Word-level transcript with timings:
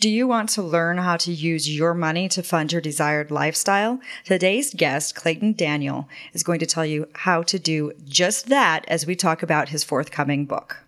Do 0.00 0.08
you 0.08 0.28
want 0.28 0.50
to 0.50 0.62
learn 0.62 0.98
how 0.98 1.16
to 1.16 1.32
use 1.32 1.68
your 1.68 1.92
money 1.92 2.28
to 2.28 2.40
fund 2.44 2.70
your 2.70 2.80
desired 2.80 3.32
lifestyle? 3.32 3.98
Today's 4.22 4.72
guest, 4.72 5.16
Clayton 5.16 5.54
Daniel, 5.54 6.08
is 6.32 6.44
going 6.44 6.60
to 6.60 6.66
tell 6.66 6.86
you 6.86 7.08
how 7.16 7.42
to 7.42 7.58
do 7.58 7.90
just 8.04 8.46
that 8.46 8.84
as 8.86 9.06
we 9.06 9.16
talk 9.16 9.42
about 9.42 9.70
his 9.70 9.82
forthcoming 9.82 10.46
book. 10.46 10.84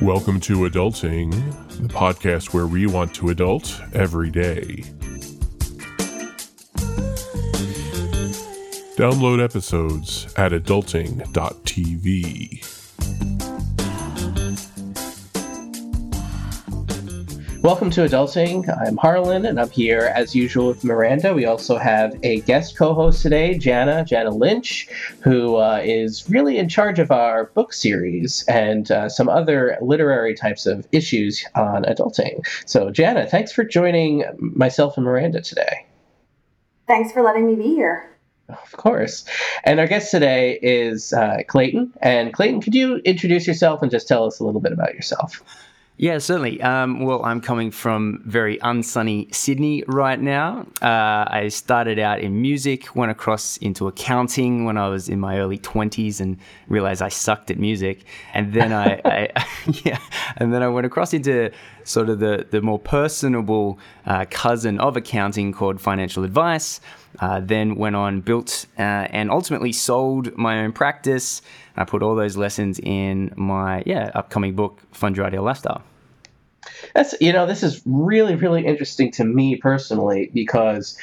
Welcome 0.00 0.38
to 0.42 0.68
Adulting, 0.68 1.32
the 1.80 1.88
podcast 1.88 2.54
where 2.54 2.68
we 2.68 2.86
want 2.86 3.12
to 3.16 3.30
adult 3.30 3.82
every 3.92 4.30
day. 4.30 4.84
Download 8.96 9.42
episodes 9.42 10.26
at 10.36 10.52
adulting.tv. 10.52 11.20
Welcome 17.62 17.90
to 17.90 18.00
Adulting. 18.00 18.68
I'm 18.86 18.96
Harlan, 18.96 19.46
and 19.46 19.60
I'm 19.60 19.70
here 19.70 20.12
as 20.14 20.34
usual 20.34 20.68
with 20.68 20.82
Miranda. 20.82 21.32
We 21.34 21.44
also 21.46 21.78
have 21.78 22.18
a 22.22 22.40
guest 22.40 22.76
co-host 22.76 23.22
today, 23.22 23.56
Jana, 23.56 24.04
Jana 24.04 24.30
Lynch, 24.30 24.88
who 25.20 25.56
uh, 25.56 25.80
is 25.82 26.28
really 26.28 26.58
in 26.58 26.68
charge 26.68 26.98
of 26.98 27.10
our 27.10 27.44
book 27.44 27.72
series 27.72 28.44
and 28.48 28.90
uh, 28.90 29.08
some 29.08 29.28
other 29.28 29.78
literary 29.80 30.34
types 30.34 30.66
of 30.66 30.86
issues 30.90 31.44
on 31.54 31.84
adulting. 31.84 32.44
So, 32.66 32.90
Jana, 32.90 33.26
thanks 33.26 33.52
for 33.52 33.62
joining 33.62 34.24
myself 34.38 34.96
and 34.96 35.06
Miranda 35.06 35.40
today. 35.40 35.86
Thanks 36.86 37.12
for 37.12 37.22
letting 37.22 37.46
me 37.46 37.54
be 37.54 37.74
here. 37.74 38.09
Of 38.52 38.72
course. 38.72 39.24
And 39.64 39.80
our 39.80 39.86
guest 39.86 40.10
today 40.10 40.58
is 40.62 41.12
uh, 41.12 41.38
Clayton. 41.46 41.92
And 42.02 42.32
Clayton, 42.32 42.60
could 42.60 42.74
you 42.74 42.96
introduce 42.98 43.46
yourself 43.46 43.82
and 43.82 43.90
just 43.90 44.08
tell 44.08 44.26
us 44.26 44.40
a 44.40 44.44
little 44.44 44.60
bit 44.60 44.72
about 44.72 44.94
yourself? 44.94 45.42
Yeah, 46.00 46.16
certainly. 46.16 46.62
Um, 46.62 47.00
well, 47.00 47.22
I'm 47.26 47.42
coming 47.42 47.70
from 47.70 48.22
very 48.24 48.56
unsunny 48.60 49.34
Sydney 49.34 49.84
right 49.86 50.18
now. 50.18 50.66
Uh, 50.80 51.26
I 51.28 51.48
started 51.48 51.98
out 51.98 52.20
in 52.20 52.40
music, 52.40 52.96
went 52.96 53.10
across 53.10 53.58
into 53.58 53.86
accounting 53.86 54.64
when 54.64 54.78
I 54.78 54.88
was 54.88 55.10
in 55.10 55.20
my 55.20 55.38
early 55.38 55.58
20s 55.58 56.18
and 56.18 56.38
realized 56.68 57.02
I 57.02 57.10
sucked 57.10 57.50
at 57.50 57.58
music. 57.58 58.04
And 58.32 58.54
then 58.54 58.72
I, 58.72 59.02
I 59.04 59.46
yeah, 59.84 59.98
and 60.38 60.54
then 60.54 60.62
I 60.62 60.68
went 60.68 60.86
across 60.86 61.12
into 61.12 61.50
sort 61.84 62.08
of 62.08 62.20
the, 62.20 62.46
the 62.50 62.60
more 62.60 62.78
personable 62.78 63.78
uh, 64.06 64.24
cousin 64.30 64.78
of 64.80 64.96
accounting 64.96 65.52
called 65.52 65.80
financial 65.80 66.24
advice. 66.24 66.80
Uh, 67.18 67.40
then 67.40 67.74
went 67.74 67.96
on, 67.96 68.20
built, 68.20 68.66
uh, 68.78 68.82
and 69.10 69.30
ultimately 69.30 69.72
sold 69.72 70.36
my 70.38 70.60
own 70.60 70.72
practice. 70.72 71.42
I 71.76 71.84
put 71.84 72.02
all 72.02 72.14
those 72.14 72.36
lessons 72.36 72.78
in 72.78 73.32
my 73.36 73.82
yeah 73.84 74.10
upcoming 74.14 74.54
book, 74.54 74.80
Fund 74.92 75.16
Your 75.16 75.26
Ideal 75.26 75.42
Lifestyle. 75.42 75.82
That's 76.94 77.14
you 77.20 77.32
know 77.32 77.46
this 77.46 77.62
is 77.62 77.82
really 77.84 78.36
really 78.36 78.64
interesting 78.64 79.10
to 79.12 79.24
me 79.24 79.56
personally 79.56 80.30
because 80.32 80.96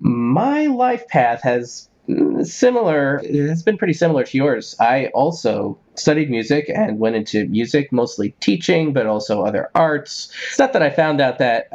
my 0.00 0.66
life 0.66 1.06
path 1.08 1.42
has 1.42 1.88
mm, 2.08 2.44
similar 2.44 3.20
it 3.24 3.48
has 3.48 3.62
been 3.62 3.78
pretty 3.78 3.94
similar 3.94 4.24
to 4.24 4.36
yours. 4.36 4.74
I 4.80 5.06
also 5.14 5.78
studied 5.96 6.30
music 6.30 6.68
and 6.68 6.98
went 6.98 7.16
into 7.16 7.46
music, 7.46 7.92
mostly 7.92 8.30
teaching, 8.40 8.92
but 8.92 9.06
also 9.06 9.42
other 9.42 9.70
arts. 9.74 10.32
It's 10.48 10.58
not 10.58 10.72
that 10.72 10.82
I 10.82 10.90
found 10.90 11.20
out 11.20 11.38
that, 11.38 11.68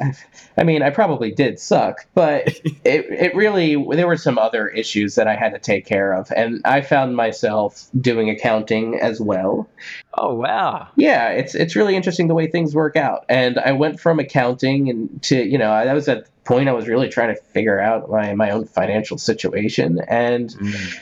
I 0.57 0.63
mean, 0.63 0.81
I 0.83 0.89
probably 0.89 1.31
did 1.31 1.59
suck, 1.59 2.05
but 2.13 2.47
it, 2.83 3.05
it 3.09 3.35
really, 3.35 3.75
there 3.95 4.07
were 4.07 4.17
some 4.17 4.37
other 4.37 4.67
issues 4.67 5.15
that 5.15 5.27
I 5.27 5.35
had 5.35 5.53
to 5.53 5.59
take 5.59 5.85
care 5.85 6.13
of. 6.13 6.31
And 6.35 6.61
I 6.65 6.81
found 6.81 7.15
myself 7.15 7.87
doing 7.99 8.29
accounting 8.29 8.99
as 8.99 9.21
well. 9.21 9.69
Oh, 10.15 10.33
wow. 10.33 10.87
Yeah, 10.95 11.29
it's, 11.29 11.55
it's 11.55 11.75
really 11.75 11.95
interesting 11.95 12.27
the 12.27 12.35
way 12.35 12.47
things 12.47 12.75
work 12.75 12.95
out. 12.95 13.25
And 13.29 13.57
I 13.59 13.71
went 13.71 13.99
from 13.99 14.19
accounting 14.19 14.89
and 14.89 15.21
to, 15.23 15.37
you 15.43 15.57
know, 15.57 15.71
I 15.71 15.93
was 15.93 16.07
at 16.07 16.25
the 16.25 16.31
point 16.43 16.67
I 16.67 16.73
was 16.73 16.87
really 16.87 17.09
trying 17.09 17.33
to 17.33 17.41
figure 17.41 17.79
out 17.79 18.09
my, 18.09 18.33
my 18.33 18.51
own 18.51 18.65
financial 18.65 19.17
situation. 19.17 19.99
And, 20.07 20.49
mm 20.49 20.99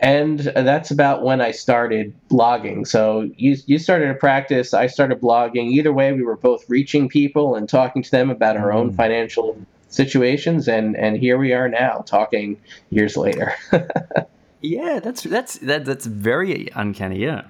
and 0.00 0.40
that's 0.40 0.90
about 0.90 1.22
when 1.22 1.40
I 1.40 1.50
started 1.50 2.14
blogging. 2.30 2.86
So 2.86 3.28
you 3.36 3.56
you 3.66 3.78
started 3.78 4.10
a 4.10 4.14
practice, 4.14 4.72
I 4.72 4.86
started 4.86 5.20
blogging. 5.20 5.70
Either 5.70 5.92
way, 5.92 6.12
we 6.12 6.22
were 6.22 6.36
both 6.36 6.68
reaching 6.68 7.08
people 7.08 7.54
and 7.54 7.68
talking 7.68 8.02
to 8.02 8.10
them 8.10 8.30
about 8.30 8.56
our 8.56 8.72
own 8.72 8.92
mm. 8.92 8.96
financial 8.96 9.58
situations, 9.88 10.68
and 10.68 10.96
and 10.96 11.16
here 11.16 11.38
we 11.38 11.52
are 11.52 11.68
now, 11.68 12.04
talking 12.06 12.60
years 12.90 13.16
later. 13.16 13.54
yeah, 14.60 15.00
that's 15.00 15.22
that's 15.22 15.58
that, 15.58 15.84
that's 15.84 16.06
very 16.06 16.68
uncanny. 16.74 17.18
Yeah. 17.18 17.42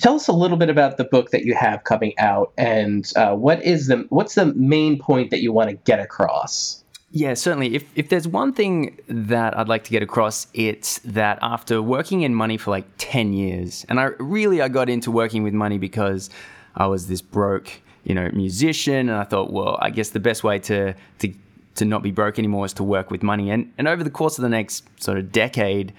Tell 0.00 0.14
us 0.14 0.28
a 0.28 0.32
little 0.32 0.56
bit 0.56 0.70
about 0.70 0.96
the 0.96 1.04
book 1.04 1.30
that 1.30 1.44
you 1.44 1.54
have 1.54 1.82
coming 1.84 2.16
out, 2.18 2.52
and 2.56 3.10
uh, 3.16 3.34
what 3.34 3.62
is 3.64 3.88
the 3.88 4.06
what's 4.08 4.34
the 4.34 4.46
main 4.54 4.98
point 4.98 5.30
that 5.30 5.40
you 5.40 5.52
want 5.52 5.70
to 5.70 5.76
get 5.76 6.00
across? 6.00 6.81
Yeah, 7.14 7.34
certainly. 7.34 7.74
If, 7.74 7.84
if 7.94 8.08
there's 8.08 8.26
one 8.26 8.54
thing 8.54 8.98
that 9.06 9.56
I'd 9.56 9.68
like 9.68 9.84
to 9.84 9.90
get 9.90 10.02
across, 10.02 10.46
it's 10.54 10.98
that 11.00 11.38
after 11.42 11.82
working 11.82 12.22
in 12.22 12.34
money 12.34 12.56
for 12.56 12.70
like 12.70 12.86
10 12.96 13.34
years, 13.34 13.84
and 13.90 14.00
I 14.00 14.04
really 14.18 14.62
I 14.62 14.68
got 14.68 14.88
into 14.88 15.10
working 15.10 15.42
with 15.42 15.52
money 15.52 15.76
because 15.76 16.30
I 16.74 16.86
was 16.86 17.08
this 17.08 17.20
broke, 17.20 17.82
you 18.04 18.14
know, 18.14 18.30
musician, 18.32 19.10
and 19.10 19.18
I 19.18 19.24
thought, 19.24 19.52
well, 19.52 19.78
I 19.82 19.90
guess 19.90 20.10
the 20.10 20.20
best 20.20 20.42
way 20.42 20.58
to 20.60 20.94
to 21.18 21.34
to 21.74 21.84
not 21.84 22.02
be 22.02 22.10
broke 22.10 22.38
anymore 22.38 22.64
is 22.64 22.72
to 22.74 22.82
work 22.82 23.10
with 23.10 23.22
money. 23.22 23.50
And 23.50 23.70
and 23.76 23.88
over 23.88 24.02
the 24.02 24.10
course 24.10 24.38
of 24.38 24.42
the 24.42 24.48
next 24.48 24.84
sort 24.98 25.18
of 25.18 25.30
decade, 25.30 25.92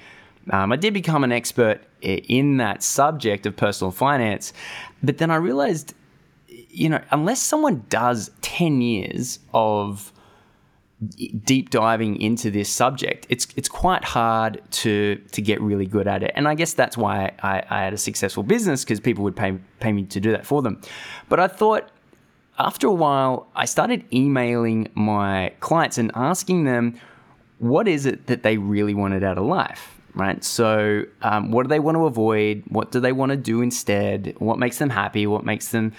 um, 0.50 0.72
I 0.72 0.78
did 0.78 0.96
become 0.96 1.24
an 1.24 1.32
expert 1.32 1.82
in 2.02 2.58
that 2.58 2.82
subject 2.82 3.46
of 3.46 3.56
personal 3.56 3.92
finance. 3.92 4.52
But 5.04 5.20
then 5.20 5.30
I 5.30 5.36
realized, 5.36 5.94
you 6.48 6.90
know, 6.90 7.02
unless 7.12 7.40
someone 7.40 7.86
does 7.90 8.32
10 8.42 8.82
years 8.82 9.40
of 9.54 10.13
deep 11.10 11.70
diving 11.70 12.20
into 12.22 12.52
this 12.52 12.70
subject, 12.70 13.26
it's 13.30 13.48
it's 13.56 13.70
quite 13.70 14.04
hard 14.04 14.62
to 14.72 15.16
to 15.32 15.42
get 15.42 15.62
really 15.62 15.86
good 15.86 16.08
at 16.08 16.24
it. 16.24 16.32
And 16.36 16.48
I 16.48 16.56
guess 16.56 16.74
that's 16.74 16.98
why 16.98 17.32
I, 17.42 17.64
I 17.70 17.84
had 17.84 17.94
a 17.94 17.98
successful 17.98 18.44
business 18.44 18.84
because 18.84 19.00
people 19.00 19.24
would 19.24 19.36
pay 19.36 19.58
pay 19.80 19.92
me 19.92 20.04
to 20.06 20.20
do 20.20 20.32
that 20.32 20.46
for 20.46 20.62
them. 20.62 20.82
But 21.30 21.40
I 21.40 21.48
thought 21.48 21.90
after 22.60 22.88
a 22.88 22.94
while, 22.94 23.48
I 23.56 23.66
started 23.66 24.06
emailing 24.14 24.90
my 24.94 25.54
clients 25.60 25.98
and 25.98 26.12
asking 26.16 26.66
them 26.66 27.00
what 27.60 27.88
is 27.88 28.06
it 28.06 28.28
that 28.28 28.44
they 28.44 28.58
really 28.58 28.94
wanted 28.94 29.24
out 29.24 29.38
of 29.38 29.46
life. 29.46 29.90
Right. 30.16 30.44
So, 30.44 31.06
um, 31.24 31.50
what 31.50 31.64
do 31.64 31.70
they 31.70 31.80
want 31.80 31.96
to 31.96 32.06
avoid? 32.06 32.64
What 32.68 32.92
do 32.92 33.00
they 33.00 33.12
want 33.12 33.32
to 33.32 33.36
do 33.36 33.62
instead? 33.62 34.36
What 34.38 34.60
makes 34.60 34.78
them 34.78 34.92
happy? 34.92 35.26
What 35.26 35.44
makes 35.44 35.70
them 35.70 35.92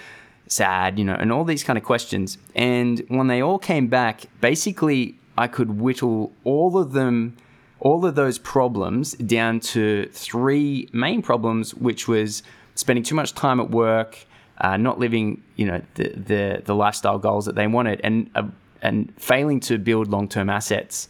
sad, 0.47 0.99
you 0.99 1.05
know, 1.05 1.15
and 1.15 1.31
all 1.31 1.43
these 1.43 1.63
kind 1.63 1.77
of 1.77 1.83
questions. 1.83 2.37
And 2.55 3.03
when 3.07 3.27
they 3.27 3.41
all 3.41 3.59
came 3.59 3.87
back, 3.87 4.25
basically 4.41 5.17
I 5.37 5.47
could 5.47 5.79
whittle 5.79 6.31
all 6.43 6.77
of 6.77 6.93
them, 6.93 7.35
all 7.79 8.05
of 8.05 8.15
those 8.15 8.37
problems 8.37 9.13
down 9.13 9.59
to 9.61 10.07
three 10.11 10.89
main 10.93 11.21
problems, 11.21 11.73
which 11.73 12.07
was 12.07 12.43
spending 12.75 13.03
too 13.03 13.15
much 13.15 13.33
time 13.33 13.59
at 13.59 13.69
work, 13.69 14.25
uh, 14.59 14.77
not 14.77 14.99
living, 14.99 15.43
you 15.55 15.65
know, 15.65 15.81
the, 15.95 16.09
the, 16.09 16.61
the 16.63 16.75
lifestyle 16.75 17.19
goals 17.19 17.45
that 17.45 17.55
they 17.55 17.67
wanted, 17.67 17.99
and 18.03 18.29
uh, 18.35 18.43
and 18.81 19.11
failing 19.17 19.59
to 19.59 19.77
build 19.77 20.09
long 20.09 20.29
term 20.29 20.49
assets. 20.49 21.09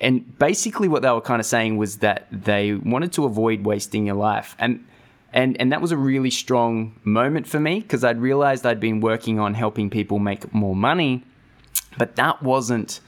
And 0.00 0.36
basically, 0.38 0.88
what 0.88 1.02
they 1.02 1.10
were 1.10 1.20
kind 1.20 1.38
of 1.38 1.46
saying 1.46 1.76
was 1.76 1.98
that 1.98 2.26
they 2.32 2.74
wanted 2.74 3.12
to 3.12 3.24
avoid 3.24 3.64
wasting 3.64 4.06
your 4.06 4.16
life. 4.16 4.56
And 4.58 4.84
and, 5.32 5.58
and 5.60 5.72
that 5.72 5.80
was 5.80 5.92
a 5.92 5.96
really 5.96 6.30
strong 6.30 6.98
moment 7.04 7.46
for 7.46 7.58
me 7.58 7.80
because 7.80 8.04
I'd 8.04 8.20
realized 8.20 8.66
I'd 8.66 8.80
been 8.80 9.00
working 9.00 9.38
on 9.38 9.54
helping 9.54 9.88
people 9.90 10.18
make 10.18 10.52
more 10.52 10.76
money, 10.76 11.24
but 11.96 12.16
that 12.16 12.42
wasn't 12.42 13.00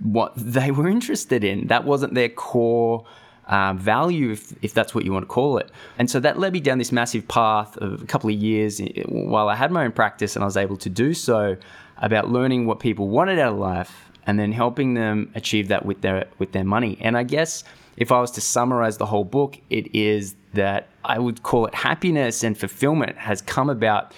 what 0.00 0.32
they 0.36 0.70
were 0.70 0.88
interested 0.88 1.44
in. 1.44 1.66
That 1.66 1.84
wasn't 1.84 2.14
their 2.14 2.28
core 2.28 3.04
uh, 3.46 3.74
value, 3.74 4.30
if, 4.30 4.54
if 4.62 4.72
that's 4.72 4.94
what 4.94 5.04
you 5.04 5.12
want 5.12 5.24
to 5.24 5.28
call 5.28 5.58
it. 5.58 5.70
And 5.98 6.08
so 6.10 6.20
that 6.20 6.38
led 6.38 6.52
me 6.52 6.60
down 6.60 6.78
this 6.78 6.92
massive 6.92 7.26
path 7.26 7.76
of 7.78 8.02
a 8.02 8.06
couple 8.06 8.30
of 8.30 8.36
years 8.36 8.80
while 9.06 9.48
I 9.48 9.56
had 9.56 9.70
my 9.72 9.84
own 9.84 9.92
practice 9.92 10.36
and 10.36 10.44
I 10.44 10.46
was 10.46 10.56
able 10.56 10.76
to 10.78 10.88
do 10.88 11.12
so 11.12 11.56
about 11.98 12.30
learning 12.30 12.66
what 12.66 12.80
people 12.80 13.08
wanted 13.08 13.38
out 13.38 13.52
of 13.52 13.58
life 13.58 14.10
and 14.26 14.38
then 14.38 14.52
helping 14.52 14.94
them 14.94 15.30
achieve 15.34 15.68
that 15.68 15.84
with 15.84 16.00
their 16.00 16.28
with 16.38 16.52
their 16.52 16.64
money. 16.64 16.96
And 17.00 17.16
I 17.16 17.24
guess 17.24 17.64
if 17.96 18.12
I 18.12 18.20
was 18.20 18.30
to 18.32 18.40
summarize 18.40 18.96
the 18.96 19.06
whole 19.06 19.24
book, 19.24 19.58
it 19.70 19.94
is 19.94 20.34
that 20.54 20.88
I 21.04 21.18
would 21.18 21.42
call 21.42 21.66
it 21.66 21.74
happiness 21.74 22.42
and 22.42 22.56
fulfillment 22.56 23.16
has 23.18 23.42
come 23.42 23.70
about 23.70 24.12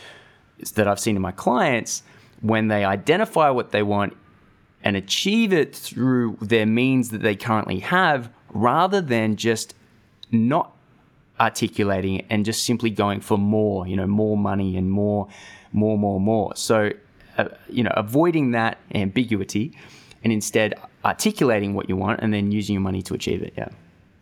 that 0.74 0.86
I've 0.86 1.00
seen 1.00 1.16
in 1.16 1.22
my 1.22 1.32
clients 1.32 2.02
when 2.40 2.68
they 2.68 2.84
identify 2.84 3.50
what 3.50 3.70
they 3.70 3.82
want 3.82 4.16
and 4.84 4.96
achieve 4.96 5.52
it 5.52 5.74
through 5.74 6.36
their 6.40 6.66
means 6.66 7.10
that 7.10 7.22
they 7.22 7.36
currently 7.36 7.80
have 7.80 8.30
rather 8.50 9.00
than 9.00 9.36
just 9.36 9.74
not 10.30 10.74
articulating 11.40 12.16
it 12.16 12.26
and 12.30 12.44
just 12.44 12.64
simply 12.64 12.90
going 12.90 13.20
for 13.20 13.38
more, 13.38 13.86
you 13.86 13.96
know, 13.96 14.06
more 14.06 14.36
money 14.36 14.76
and 14.76 14.90
more, 14.90 15.28
more, 15.72 15.98
more, 15.98 16.20
more. 16.20 16.54
So, 16.56 16.90
uh, 17.38 17.48
you 17.68 17.82
know, 17.82 17.92
avoiding 17.96 18.52
that 18.52 18.78
ambiguity 18.94 19.72
and 20.22 20.32
instead 20.32 20.74
articulating 21.04 21.74
what 21.74 21.88
you 21.88 21.96
want 21.96 22.20
and 22.20 22.32
then 22.32 22.52
using 22.52 22.74
your 22.74 22.82
money 22.82 23.02
to 23.02 23.14
achieve 23.14 23.42
it. 23.42 23.54
Yeah. 23.56 23.68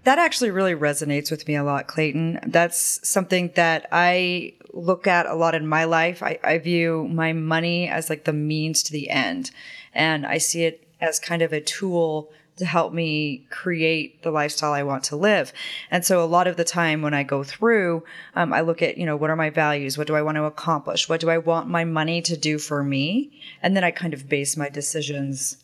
That 0.04 0.18
actually 0.18 0.50
really 0.50 0.74
resonates 0.74 1.30
with 1.30 1.46
me 1.46 1.56
a 1.56 1.64
lot, 1.64 1.86
Clayton. 1.86 2.40
That's 2.46 3.06
something 3.06 3.52
that 3.54 3.86
I 3.92 4.54
look 4.72 5.06
at 5.06 5.26
a 5.26 5.34
lot 5.34 5.54
in 5.54 5.66
my 5.66 5.84
life. 5.84 6.22
I, 6.22 6.38
I 6.42 6.58
view 6.58 7.06
my 7.08 7.32
money 7.32 7.88
as 7.88 8.08
like 8.08 8.24
the 8.24 8.32
means 8.32 8.82
to 8.84 8.92
the 8.92 9.10
end. 9.10 9.50
And 9.92 10.26
I 10.26 10.38
see 10.38 10.64
it 10.64 10.86
as 11.00 11.18
kind 11.18 11.42
of 11.42 11.52
a 11.52 11.60
tool 11.60 12.30
to 12.56 12.64
help 12.66 12.92
me 12.92 13.46
create 13.50 14.22
the 14.22 14.30
lifestyle 14.30 14.72
I 14.72 14.82
want 14.82 15.04
to 15.04 15.16
live. 15.16 15.52
And 15.90 16.04
so 16.04 16.22
a 16.22 16.26
lot 16.26 16.46
of 16.46 16.56
the 16.56 16.64
time 16.64 17.00
when 17.00 17.14
I 17.14 17.22
go 17.22 17.42
through, 17.42 18.04
um, 18.34 18.52
I 18.52 18.60
look 18.60 18.82
at, 18.82 18.98
you 18.98 19.06
know, 19.06 19.16
what 19.16 19.30
are 19.30 19.36
my 19.36 19.48
values? 19.48 19.96
What 19.96 20.06
do 20.06 20.14
I 20.14 20.22
want 20.22 20.36
to 20.36 20.44
accomplish? 20.44 21.08
What 21.08 21.20
do 21.20 21.30
I 21.30 21.38
want 21.38 21.68
my 21.68 21.84
money 21.84 22.20
to 22.22 22.36
do 22.36 22.58
for 22.58 22.84
me? 22.84 23.32
And 23.62 23.74
then 23.74 23.84
I 23.84 23.90
kind 23.90 24.12
of 24.12 24.28
base 24.28 24.58
my 24.58 24.68
decisions 24.68 25.56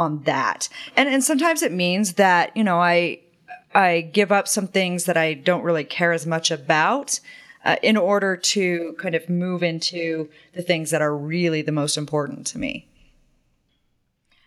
on 0.00 0.22
that. 0.24 0.68
And, 0.96 1.08
and 1.08 1.22
sometimes 1.22 1.62
it 1.62 1.72
means 1.72 2.14
that, 2.14 2.56
you 2.56 2.64
know, 2.64 2.80
I, 2.80 3.20
I 3.74 4.00
give 4.00 4.32
up 4.32 4.48
some 4.48 4.66
things 4.66 5.04
that 5.04 5.16
I 5.16 5.34
don't 5.34 5.62
really 5.62 5.84
care 5.84 6.12
as 6.12 6.26
much 6.26 6.50
about. 6.50 7.20
Uh, 7.62 7.76
in 7.82 7.94
order 7.94 8.38
to 8.38 8.96
kind 8.98 9.14
of 9.14 9.28
move 9.28 9.62
into 9.62 10.30
the 10.54 10.62
things 10.62 10.90
that 10.90 11.02
are 11.02 11.14
really 11.14 11.60
the 11.60 11.70
most 11.70 11.98
important 11.98 12.46
to 12.46 12.58
me. 12.58 12.86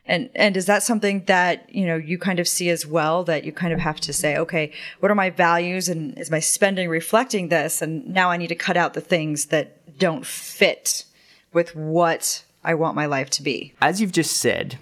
And 0.08 0.32
and 0.34 0.58
is 0.58 0.66
that 0.66 0.82
something 0.82 1.24
that 1.26 1.70
you 1.70 1.86
know 1.86 1.96
you 1.96 2.18
kind 2.18 2.40
of 2.40 2.48
see 2.48 2.72
as 2.72 2.88
well 2.88 3.24
that 3.26 3.44
you 3.44 3.52
kind 3.52 3.72
of 3.72 3.80
have 3.80 4.00
to 4.00 4.14
say, 4.14 4.36
okay, 4.38 4.72
what 5.00 5.12
are 5.12 5.16
my 5.16 5.30
values 5.30 5.90
and 5.90 6.18
is 6.18 6.32
my 6.32 6.40
spending 6.40 6.90
reflecting 6.90 7.50
this? 7.50 7.84
And 7.84 8.08
now 8.08 8.32
I 8.32 8.38
need 8.38 8.48
to 8.48 8.56
cut 8.56 8.78
out 8.78 8.96
the 8.96 9.02
things 9.02 9.46
that 9.46 9.98
don't 10.00 10.26
fit 10.26 11.06
with 11.54 11.76
what 11.76 12.44
I 12.64 12.74
want 12.74 12.96
my 12.96 13.06
life 13.06 13.30
to 13.32 13.44
be. 13.44 13.74
As 13.80 14.02
you've 14.02 14.12
just 14.12 14.38
said, 14.38 14.80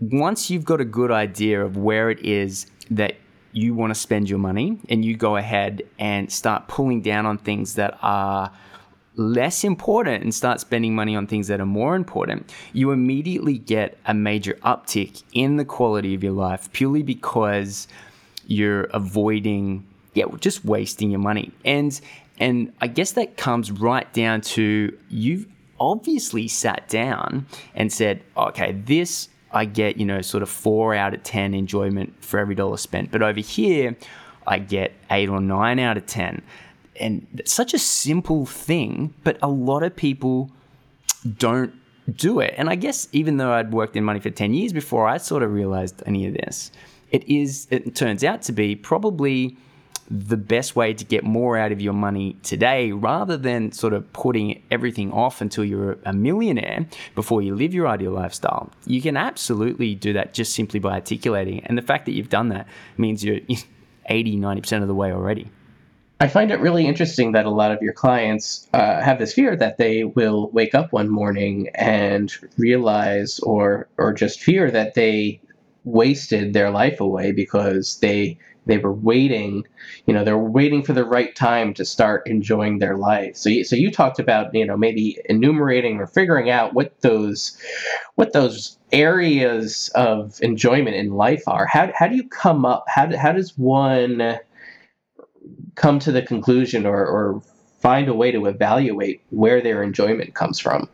once 0.00 0.50
you've 0.50 0.64
got 0.64 0.80
a 0.80 0.84
good 0.84 1.10
idea 1.10 1.64
of 1.64 1.76
where 1.76 2.10
it 2.10 2.24
is 2.24 2.66
that 2.90 3.16
you 3.52 3.74
want 3.74 3.90
to 3.90 3.98
spend 3.98 4.28
your 4.28 4.38
money 4.38 4.78
and 4.88 5.04
you 5.04 5.16
go 5.16 5.36
ahead 5.36 5.82
and 5.98 6.30
start 6.30 6.66
pulling 6.66 7.00
down 7.00 7.24
on 7.24 7.38
things 7.38 7.74
that 7.74 7.96
are 8.02 8.50
less 9.16 9.62
important 9.62 10.24
and 10.24 10.34
start 10.34 10.60
spending 10.60 10.94
money 10.94 11.14
on 11.14 11.26
things 11.26 11.46
that 11.46 11.60
are 11.60 11.66
more 11.66 11.94
important, 11.94 12.52
you 12.72 12.90
immediately 12.90 13.58
get 13.58 13.96
a 14.06 14.14
major 14.14 14.54
uptick 14.64 15.22
in 15.32 15.56
the 15.56 15.64
quality 15.64 16.14
of 16.14 16.24
your 16.24 16.32
life 16.32 16.72
purely 16.72 17.02
because 17.02 17.86
you're 18.46 18.84
avoiding 18.84 19.86
yeah, 20.14 20.26
just 20.38 20.64
wasting 20.64 21.10
your 21.10 21.20
money. 21.20 21.52
And 21.64 22.00
and 22.38 22.72
I 22.80 22.88
guess 22.88 23.12
that 23.12 23.36
comes 23.36 23.70
right 23.70 24.12
down 24.12 24.40
to 24.40 24.96
you've 25.08 25.46
obviously 25.78 26.48
sat 26.48 26.88
down 26.88 27.46
and 27.74 27.92
said, 27.92 28.22
okay, 28.36 28.72
this 28.72 29.28
I 29.54 29.64
get, 29.64 29.96
you 29.96 30.04
know, 30.04 30.20
sort 30.20 30.42
of 30.42 30.50
four 30.50 30.94
out 30.94 31.14
of 31.14 31.22
10 31.22 31.54
enjoyment 31.54 32.22
for 32.22 32.38
every 32.38 32.54
dollar 32.54 32.76
spent. 32.76 33.10
But 33.10 33.22
over 33.22 33.40
here, 33.40 33.96
I 34.46 34.58
get 34.58 34.92
eight 35.10 35.30
or 35.30 35.40
nine 35.40 35.78
out 35.78 35.96
of 35.96 36.04
10 36.04 36.42
and 37.00 37.42
such 37.44 37.74
a 37.74 37.78
simple 37.78 38.46
thing, 38.46 39.14
but 39.24 39.38
a 39.42 39.48
lot 39.48 39.82
of 39.82 39.94
people 39.96 40.50
don't 41.38 41.72
do 42.16 42.40
it. 42.40 42.54
And 42.56 42.68
I 42.68 42.74
guess 42.74 43.08
even 43.12 43.38
though 43.38 43.52
I'd 43.52 43.72
worked 43.72 43.96
in 43.96 44.04
money 44.04 44.20
for 44.20 44.30
10 44.30 44.54
years 44.54 44.72
before 44.72 45.08
I 45.08 45.16
sort 45.16 45.42
of 45.42 45.52
realized 45.52 46.02
any 46.06 46.26
of 46.26 46.34
this, 46.34 46.70
it 47.10 47.26
is, 47.28 47.66
it 47.70 47.94
turns 47.94 48.22
out 48.24 48.42
to 48.42 48.52
be 48.52 48.76
probably 48.76 49.56
the 50.10 50.36
best 50.36 50.76
way 50.76 50.92
to 50.92 51.04
get 51.04 51.24
more 51.24 51.56
out 51.56 51.72
of 51.72 51.80
your 51.80 51.92
money 51.92 52.36
today 52.42 52.92
rather 52.92 53.36
than 53.36 53.72
sort 53.72 53.92
of 53.92 54.12
putting 54.12 54.62
everything 54.70 55.12
off 55.12 55.40
until 55.40 55.64
you're 55.64 55.98
a 56.04 56.12
millionaire 56.12 56.86
before 57.14 57.42
you 57.42 57.54
live 57.54 57.72
your 57.72 57.88
ideal 57.88 58.12
lifestyle. 58.12 58.70
You 58.86 59.00
can 59.00 59.16
absolutely 59.16 59.94
do 59.94 60.12
that 60.12 60.34
just 60.34 60.54
simply 60.54 60.80
by 60.80 60.92
articulating. 60.92 61.64
And 61.64 61.78
the 61.78 61.82
fact 61.82 62.06
that 62.06 62.12
you've 62.12 62.28
done 62.28 62.48
that 62.50 62.68
means 62.96 63.24
you're 63.24 63.40
80, 64.06 64.36
90% 64.36 64.82
of 64.82 64.88
the 64.88 64.94
way 64.94 65.12
already. 65.12 65.50
I 66.20 66.28
find 66.28 66.50
it 66.50 66.60
really 66.60 66.86
interesting 66.86 67.32
that 67.32 67.44
a 67.44 67.50
lot 67.50 67.72
of 67.72 67.82
your 67.82 67.92
clients 67.92 68.68
uh, 68.72 69.02
have 69.02 69.18
this 69.18 69.32
fear 69.32 69.56
that 69.56 69.78
they 69.78 70.04
will 70.04 70.48
wake 70.50 70.74
up 70.74 70.92
one 70.92 71.08
morning 71.08 71.68
and 71.74 72.32
realize, 72.56 73.40
or 73.40 73.88
or 73.98 74.12
just 74.12 74.40
fear 74.40 74.70
that 74.70 74.94
they 74.94 75.40
wasted 75.84 76.52
their 76.52 76.70
life 76.70 77.00
away 77.00 77.32
because 77.32 77.98
they 77.98 78.38
they 78.66 78.78
were 78.78 78.92
waiting, 78.92 79.64
you 80.06 80.14
know, 80.14 80.24
they're 80.24 80.38
waiting 80.38 80.82
for 80.82 80.92
the 80.92 81.04
right 81.04 81.34
time 81.34 81.74
to 81.74 81.84
start 81.84 82.26
enjoying 82.26 82.78
their 82.78 82.96
life. 82.96 83.36
So, 83.36 83.48
you, 83.48 83.64
so 83.64 83.76
you 83.76 83.90
talked 83.90 84.18
about, 84.18 84.54
you 84.54 84.66
know, 84.66 84.76
maybe 84.76 85.18
enumerating 85.26 85.98
or 85.98 86.06
figuring 86.06 86.50
out 86.50 86.74
what 86.74 87.00
those, 87.00 87.58
what 88.14 88.32
those 88.32 88.78
areas 88.92 89.90
of 89.94 90.38
enjoyment 90.42 90.96
in 90.96 91.12
life 91.12 91.42
are. 91.46 91.66
How, 91.66 91.90
how 91.94 92.08
do 92.08 92.16
you 92.16 92.28
come 92.28 92.64
up? 92.64 92.84
How, 92.88 93.14
how 93.16 93.32
does 93.32 93.56
one 93.58 94.38
come 95.74 95.98
to 95.98 96.12
the 96.12 96.22
conclusion 96.22 96.86
or, 96.86 97.04
or 97.04 97.42
find 97.80 98.08
a 98.08 98.14
way 98.14 98.30
to 98.32 98.46
evaluate 98.46 99.22
where 99.30 99.60
their 99.60 99.82
enjoyment 99.82 100.34
comes 100.34 100.58
from? 100.58 100.88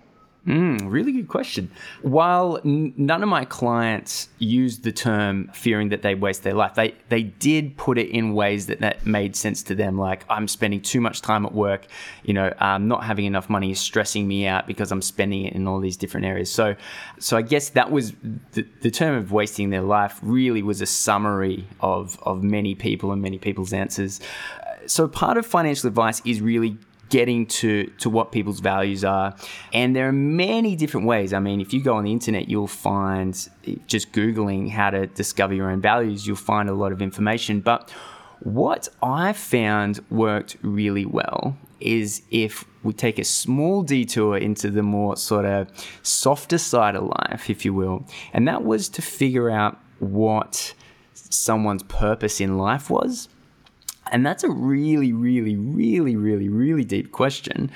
Mm, 0.46 0.90
really 0.90 1.12
good 1.12 1.28
question. 1.28 1.70
While 2.00 2.60
n- 2.64 2.94
none 2.96 3.22
of 3.22 3.28
my 3.28 3.44
clients 3.44 4.30
used 4.38 4.84
the 4.84 4.92
term 4.92 5.50
fearing 5.52 5.90
that 5.90 6.00
they 6.00 6.14
waste 6.14 6.44
their 6.44 6.54
life, 6.54 6.74
they 6.74 6.94
they 7.10 7.24
did 7.24 7.76
put 7.76 7.98
it 7.98 8.08
in 8.08 8.32
ways 8.32 8.66
that 8.66 8.80
that 8.80 9.04
made 9.04 9.36
sense 9.36 9.62
to 9.64 9.74
them. 9.74 9.98
Like 9.98 10.24
I'm 10.30 10.48
spending 10.48 10.80
too 10.80 11.02
much 11.02 11.20
time 11.20 11.44
at 11.44 11.52
work, 11.52 11.86
you 12.22 12.32
know, 12.32 12.54
um, 12.58 12.88
not 12.88 13.04
having 13.04 13.26
enough 13.26 13.50
money 13.50 13.70
is 13.70 13.80
stressing 13.80 14.26
me 14.26 14.46
out 14.46 14.66
because 14.66 14.90
I'm 14.90 15.02
spending 15.02 15.44
it 15.44 15.52
in 15.52 15.68
all 15.68 15.78
these 15.78 15.98
different 15.98 16.24
areas. 16.24 16.50
So, 16.50 16.74
so 17.18 17.36
I 17.36 17.42
guess 17.42 17.68
that 17.70 17.90
was 17.90 18.14
the, 18.52 18.66
the 18.80 18.90
term 18.90 19.16
of 19.16 19.32
wasting 19.32 19.68
their 19.68 19.82
life. 19.82 20.18
Really 20.22 20.62
was 20.62 20.80
a 20.80 20.86
summary 20.86 21.66
of 21.80 22.18
of 22.22 22.42
many 22.42 22.74
people 22.74 23.12
and 23.12 23.20
many 23.20 23.36
people's 23.36 23.74
answers. 23.74 24.20
So 24.86 25.06
part 25.06 25.36
of 25.36 25.44
financial 25.44 25.86
advice 25.88 26.22
is 26.24 26.40
really 26.40 26.78
getting 27.10 27.46
to 27.46 27.84
to 27.98 28.08
what 28.08 28.32
people's 28.32 28.60
values 28.60 29.04
are. 29.04 29.34
And 29.72 29.94
there 29.94 30.08
are 30.08 30.12
many 30.12 30.76
different 30.76 31.06
ways. 31.06 31.32
I 31.32 31.40
mean 31.40 31.60
if 31.60 31.72
you 31.74 31.82
go 31.82 31.94
on 31.96 32.04
the 32.04 32.12
internet 32.12 32.48
you'll 32.48 32.66
find 32.66 33.34
just 33.86 34.12
googling 34.12 34.70
how 34.70 34.90
to 34.90 35.06
discover 35.08 35.54
your 35.54 35.70
own 35.70 35.80
values 35.80 36.26
you'll 36.26 36.36
find 36.36 36.68
a 36.68 36.74
lot 36.74 36.92
of 36.92 37.02
information. 37.02 37.60
But 37.60 37.92
what 38.42 38.88
i 39.02 39.32
found 39.32 40.00
worked 40.10 40.56
really 40.62 41.04
well 41.04 41.56
is 41.78 42.22
if 42.30 42.64
we 42.82 42.92
take 42.92 43.18
a 43.18 43.24
small 43.24 43.82
detour 43.82 44.36
into 44.36 44.70
the 44.70 44.82
more 44.82 45.16
sort 45.16 45.44
of 45.44 45.68
softer 46.02 46.58
side 46.58 46.96
of 46.96 47.04
life 47.04 47.50
if 47.50 47.64
you 47.64 47.74
will 47.74 48.04
and 48.32 48.48
that 48.48 48.64
was 48.64 48.88
to 48.88 49.02
figure 49.02 49.50
out 49.50 49.78
what 49.98 50.72
someone's 51.14 51.82
purpose 51.84 52.40
in 52.40 52.56
life 52.56 52.88
was 52.88 53.28
and 54.10 54.24
that's 54.24 54.44
a 54.44 54.50
really, 54.50 55.12
really, 55.12 55.56
really, 55.56 56.16
really, 56.16 56.48
really 56.48 56.84
deep 56.84 57.12
question. 57.12 57.70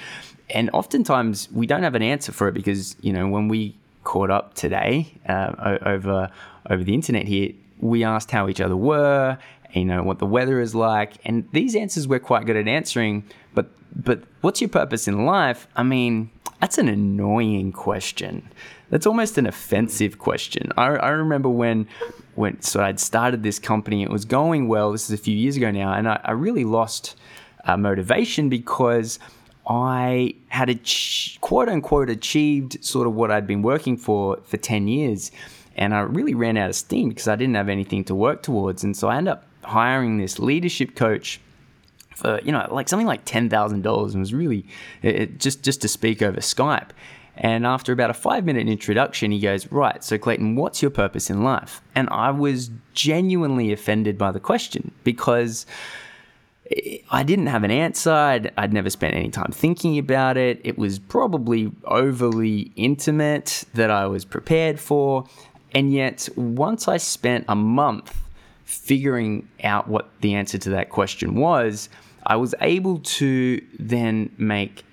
And 0.51 0.71
oftentimes 0.73 1.49
we 1.53 1.67
don't 1.67 1.83
have 1.83 1.95
an 1.95 2.03
answer 2.03 2.33
for 2.33 2.49
it 2.49 2.55
because, 2.55 2.97
you 3.01 3.13
know, 3.13 3.29
when 3.29 3.49
we 3.49 3.77
caught 4.05 4.31
up 4.31 4.55
today 4.55 5.15
uh, 5.29 5.79
over 5.85 6.31
over 6.71 6.83
the 6.83 6.95
internet 6.95 7.27
here, 7.27 7.53
we 7.81 8.05
asked 8.05 8.31
how 8.31 8.49
each 8.49 8.61
other 8.61 8.77
were, 8.77 9.39
you 9.73 9.85
know, 9.85 10.03
what 10.03 10.19
the 10.19 10.27
weather 10.27 10.61
is 10.61 10.75
like, 10.75 11.15
and 11.25 11.49
these 11.53 11.75
answers 11.75 12.07
we're 12.07 12.19
quite 12.19 12.47
good 12.47 12.57
at 12.57 12.69
answering. 12.69 13.25
But 13.55 13.71
but 13.95 14.23
what's 14.41 14.61
your 14.61 14.71
purpose 14.71 15.09
in 15.09 15.25
life? 15.25 15.67
I 15.77 15.83
mean, 15.83 16.31
that's 16.61 16.79
an 16.79 16.89
annoying 16.89 17.73
question. 17.73 18.49
That's 18.91 19.07
almost 19.07 19.39
an 19.39 19.47
offensive 19.47 20.19
question. 20.19 20.71
I, 20.77 20.87
I 20.87 21.09
remember 21.11 21.49
when 21.49 21.87
when 22.35 22.61
so 22.61 22.83
I'd 22.83 23.01
started 23.01 23.43
this 23.43 23.59
company, 23.59 24.03
it 24.03 24.11
was 24.11 24.25
going 24.25 24.69
well. 24.69 24.93
This 24.93 25.05
is 25.05 25.19
a 25.19 25.23
few 25.23 25.37
years 25.37 25.57
ago 25.57 25.71
now, 25.71 25.93
and 25.93 26.09
I, 26.09 26.21
I 26.25 26.33
really 26.33 26.65
lost 26.65 27.17
uh, 27.65 27.77
motivation 27.77 28.49
because 28.49 29.19
I 29.67 30.35
had 30.49 30.69
a 30.69 30.79
quote 31.41 31.69
unquote 31.69 32.11
achieved 32.11 32.85
sort 32.85 33.07
of 33.07 33.15
what 33.15 33.31
I'd 33.31 33.47
been 33.47 33.63
working 33.63 33.97
for 33.97 34.39
for 34.45 34.57
ten 34.57 34.89
years, 34.89 35.31
and 35.77 35.95
I 35.95 36.01
really 36.01 36.35
ran 36.35 36.57
out 36.57 36.71
of 36.71 36.77
steam 36.77 37.09
because 37.09 37.29
I 37.29 37.37
didn't 37.37 37.55
have 37.55 37.69
anything 37.69 38.05
to 38.05 38.15
work 38.15 38.43
towards, 38.43 38.85
and 38.85 38.97
so 38.97 39.09
I 39.09 39.17
ended 39.17 39.33
up 39.33 39.47
hiring 39.63 40.19
this 40.19 40.39
leadership 40.39 40.95
coach 40.95 41.41
for 42.15 42.41
you 42.43 42.53
know 42.53 42.69
like 42.71 42.89
something 42.89 43.07
like 43.07 43.25
ten 43.25 43.49
thousand 43.49 43.83
dollars, 43.83 44.15
and 44.15 44.21
was 44.21 44.35
really 44.35 44.67
it, 45.03 45.39
just 45.39 45.63
just 45.63 45.81
to 45.83 45.89
speak 45.89 46.21
over 46.21 46.41
Skype. 46.41 46.91
And 47.37 47.67
after 47.67 47.93
about 47.93 48.11
a 48.11 48.15
five 48.15 48.45
minute 48.45 48.69
introduction, 48.69 49.31
he 49.31 49.41
goes, 49.41 49.71
Right, 49.73 50.03
so 50.05 50.19
Clayton, 50.19 50.57
what's 50.57 50.83
your 50.83 50.91
purpose 50.91 51.31
in 51.31 51.43
life? 51.43 51.81
And 51.95 52.09
I 52.11 52.31
was 52.31 52.71
genuinely 52.93 53.73
offended 53.73 54.17
by 54.17 54.31
the 54.31 54.41
question 54.41 54.93
because 55.03 55.67
I 57.11 57.23
didn't 57.25 57.47
have 57.47 57.63
an 57.65 57.71
answer. 57.71 58.11
I'd, 58.11 58.53
I'd, 58.57 58.73
never 58.73 58.89
spent 58.89 59.15
any 59.15 59.29
time 59.29 59.53
thinking 59.53 59.99
about 59.99 60.37
it. 60.37 60.61
It 60.65 60.79
was 60.79 60.99
probably 60.99 61.71
overly 61.85 62.73
intimate 62.77 63.65
that 63.75 63.91
I 63.91 64.07
was 64.07 64.25
prepared 64.25 64.81
for. 64.81 65.27
And 65.75 65.93
yet, 65.93 66.29
once 66.37 66.89
I 66.89 66.97
spent 66.97 67.45
a 67.49 67.55
month 67.55 68.17
figuring 68.65 69.47
out 69.63 69.89
what 69.89 70.09
the 70.23 70.35
answer 70.35 70.57
to 70.57 70.71
that 70.71 70.89
question 70.89 71.35
was, 71.35 71.91
I 72.25 72.37
was 72.37 72.55
able 72.63 73.01
to 73.01 73.61
then 73.79 74.35
make 74.39 74.85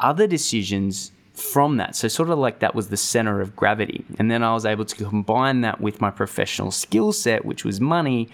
other 0.00 0.26
decisions 0.26 1.12
from 1.36 1.76
that. 1.76 1.94
So, 1.94 2.08
sort 2.08 2.30
of 2.30 2.38
like 2.38 2.58
that 2.60 2.74
was 2.74 2.88
the 2.88 2.96
center 2.96 3.40
of 3.40 3.54
gravity. 3.54 4.04
And 4.18 4.30
then 4.30 4.42
I 4.42 4.52
was 4.54 4.64
able 4.66 4.84
to 4.84 5.04
combine 5.04 5.60
that 5.60 5.80
with 5.80 6.00
my 6.00 6.10
professional 6.10 6.70
skill 6.70 7.12
set, 7.12 7.44
which 7.44 7.64
was 7.64 7.80
money. 7.80 8.28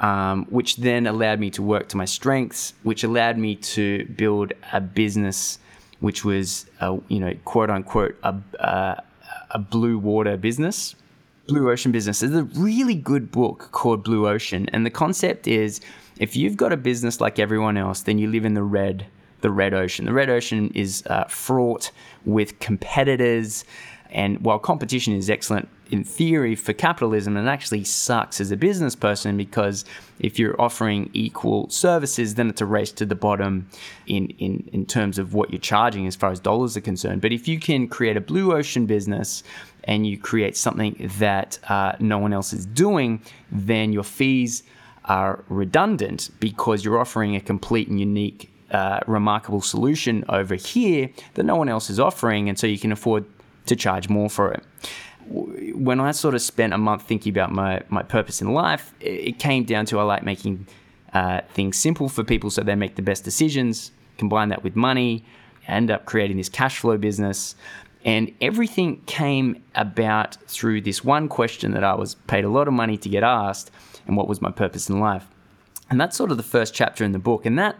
um, 0.00 0.46
which 0.50 0.76
then 0.76 1.06
allowed 1.06 1.38
me 1.38 1.48
to 1.50 1.62
work 1.62 1.88
to 1.90 1.96
my 1.96 2.04
strengths, 2.04 2.74
which 2.82 3.04
allowed 3.04 3.38
me 3.38 3.54
to 3.56 4.04
build 4.06 4.52
a 4.72 4.80
business 4.80 5.58
which 6.00 6.24
was, 6.24 6.66
a, 6.80 6.98
you 7.06 7.20
know, 7.20 7.32
quote 7.44 7.70
unquote, 7.70 8.16
a, 8.24 8.34
a, 8.58 9.02
a 9.52 9.58
blue 9.60 9.96
water 9.96 10.36
business, 10.36 10.96
blue 11.46 11.70
ocean 11.70 11.92
business. 11.92 12.18
There's 12.18 12.34
a 12.34 12.42
really 12.42 12.96
good 12.96 13.30
book 13.30 13.68
called 13.70 14.02
Blue 14.02 14.26
Ocean, 14.26 14.68
and 14.72 14.84
the 14.84 14.90
concept 14.90 15.46
is 15.46 15.80
if 16.18 16.34
you've 16.34 16.56
got 16.56 16.72
a 16.72 16.76
business 16.76 17.20
like 17.20 17.38
everyone 17.38 17.76
else, 17.76 18.00
then 18.02 18.18
you 18.18 18.28
live 18.28 18.44
in 18.44 18.54
the 18.54 18.64
red, 18.64 19.06
the 19.42 19.50
red 19.50 19.74
ocean. 19.74 20.06
The 20.06 20.12
red 20.12 20.30
ocean 20.30 20.70
is 20.74 21.02
uh, 21.06 21.24
fraught 21.24 21.90
with 22.24 22.58
competitors, 22.58 23.64
and 24.10 24.40
while 24.44 24.58
competition 24.58 25.14
is 25.14 25.30
excellent 25.30 25.68
in 25.92 26.04
theory 26.04 26.54
for 26.54 26.72
capitalism, 26.72 27.36
it 27.36 27.46
actually 27.46 27.84
sucks 27.84 28.40
as 28.40 28.50
a 28.50 28.56
business 28.56 28.96
person 28.96 29.36
because 29.36 29.84
if 30.18 30.38
you're 30.38 30.58
offering 30.60 31.10
equal 31.12 31.68
services, 31.68 32.34
then 32.34 32.48
it's 32.48 32.62
a 32.62 32.66
race 32.66 32.92
to 32.92 33.04
the 33.04 33.14
bottom 33.14 33.68
in, 34.06 34.28
in, 34.38 34.68
in 34.72 34.86
terms 34.86 35.18
of 35.18 35.34
what 35.34 35.50
you're 35.50 35.60
charging 35.60 36.06
as 36.06 36.16
far 36.16 36.30
as 36.30 36.40
dollars 36.40 36.78
are 36.78 36.80
concerned. 36.80 37.20
But 37.20 37.32
if 37.32 37.46
you 37.46 37.60
can 37.60 37.88
create 37.88 38.16
a 38.16 38.22
blue 38.22 38.54
ocean 38.54 38.86
business 38.86 39.42
and 39.84 40.06
you 40.06 40.16
create 40.16 40.56
something 40.56 41.10
that 41.18 41.58
uh, 41.68 41.92
no 42.00 42.18
one 42.18 42.32
else 42.32 42.54
is 42.54 42.64
doing, 42.64 43.20
then 43.50 43.92
your 43.92 44.04
fees 44.04 44.62
are 45.04 45.44
redundant 45.48 46.30
because 46.38 46.84
you're 46.84 46.98
offering 46.98 47.36
a 47.36 47.40
complete 47.40 47.88
and 47.88 47.98
unique, 47.98 48.51
uh, 48.72 49.00
remarkable 49.06 49.60
solution 49.60 50.24
over 50.28 50.54
here 50.54 51.10
that 51.34 51.44
no 51.44 51.56
one 51.56 51.68
else 51.68 51.90
is 51.90 52.00
offering, 52.00 52.48
and 52.48 52.58
so 52.58 52.66
you 52.66 52.78
can 52.78 52.90
afford 52.90 53.24
to 53.66 53.76
charge 53.76 54.08
more 54.08 54.28
for 54.28 54.52
it. 54.52 54.64
When 55.28 56.00
I 56.00 56.10
sort 56.10 56.34
of 56.34 56.42
spent 56.42 56.72
a 56.72 56.78
month 56.78 57.02
thinking 57.02 57.30
about 57.30 57.52
my, 57.52 57.82
my 57.88 58.02
purpose 58.02 58.42
in 58.42 58.52
life, 58.52 58.92
it 59.00 59.38
came 59.38 59.64
down 59.64 59.86
to 59.86 60.00
I 60.00 60.02
like 60.02 60.24
making 60.24 60.66
uh, 61.12 61.42
things 61.52 61.76
simple 61.76 62.08
for 62.08 62.24
people 62.24 62.50
so 62.50 62.62
they 62.62 62.74
make 62.74 62.96
the 62.96 63.02
best 63.02 63.22
decisions, 63.22 63.92
combine 64.18 64.48
that 64.48 64.64
with 64.64 64.74
money, 64.74 65.24
end 65.68 65.90
up 65.90 66.06
creating 66.06 66.38
this 66.38 66.48
cash 66.48 66.78
flow 66.78 66.96
business. 66.96 67.54
And 68.04 68.34
everything 68.40 69.00
came 69.06 69.62
about 69.76 70.36
through 70.48 70.80
this 70.80 71.04
one 71.04 71.28
question 71.28 71.70
that 71.72 71.84
I 71.84 71.94
was 71.94 72.16
paid 72.26 72.44
a 72.44 72.48
lot 72.48 72.66
of 72.66 72.74
money 72.74 72.96
to 72.98 73.08
get 73.08 73.22
asked, 73.22 73.70
and 74.06 74.16
what 74.16 74.26
was 74.26 74.42
my 74.42 74.50
purpose 74.50 74.88
in 74.88 74.98
life. 74.98 75.26
And 75.88 76.00
that's 76.00 76.16
sort 76.16 76.30
of 76.32 76.36
the 76.36 76.42
first 76.42 76.74
chapter 76.74 77.04
in 77.04 77.12
the 77.12 77.20
book, 77.20 77.46
and 77.46 77.56
that 77.58 77.76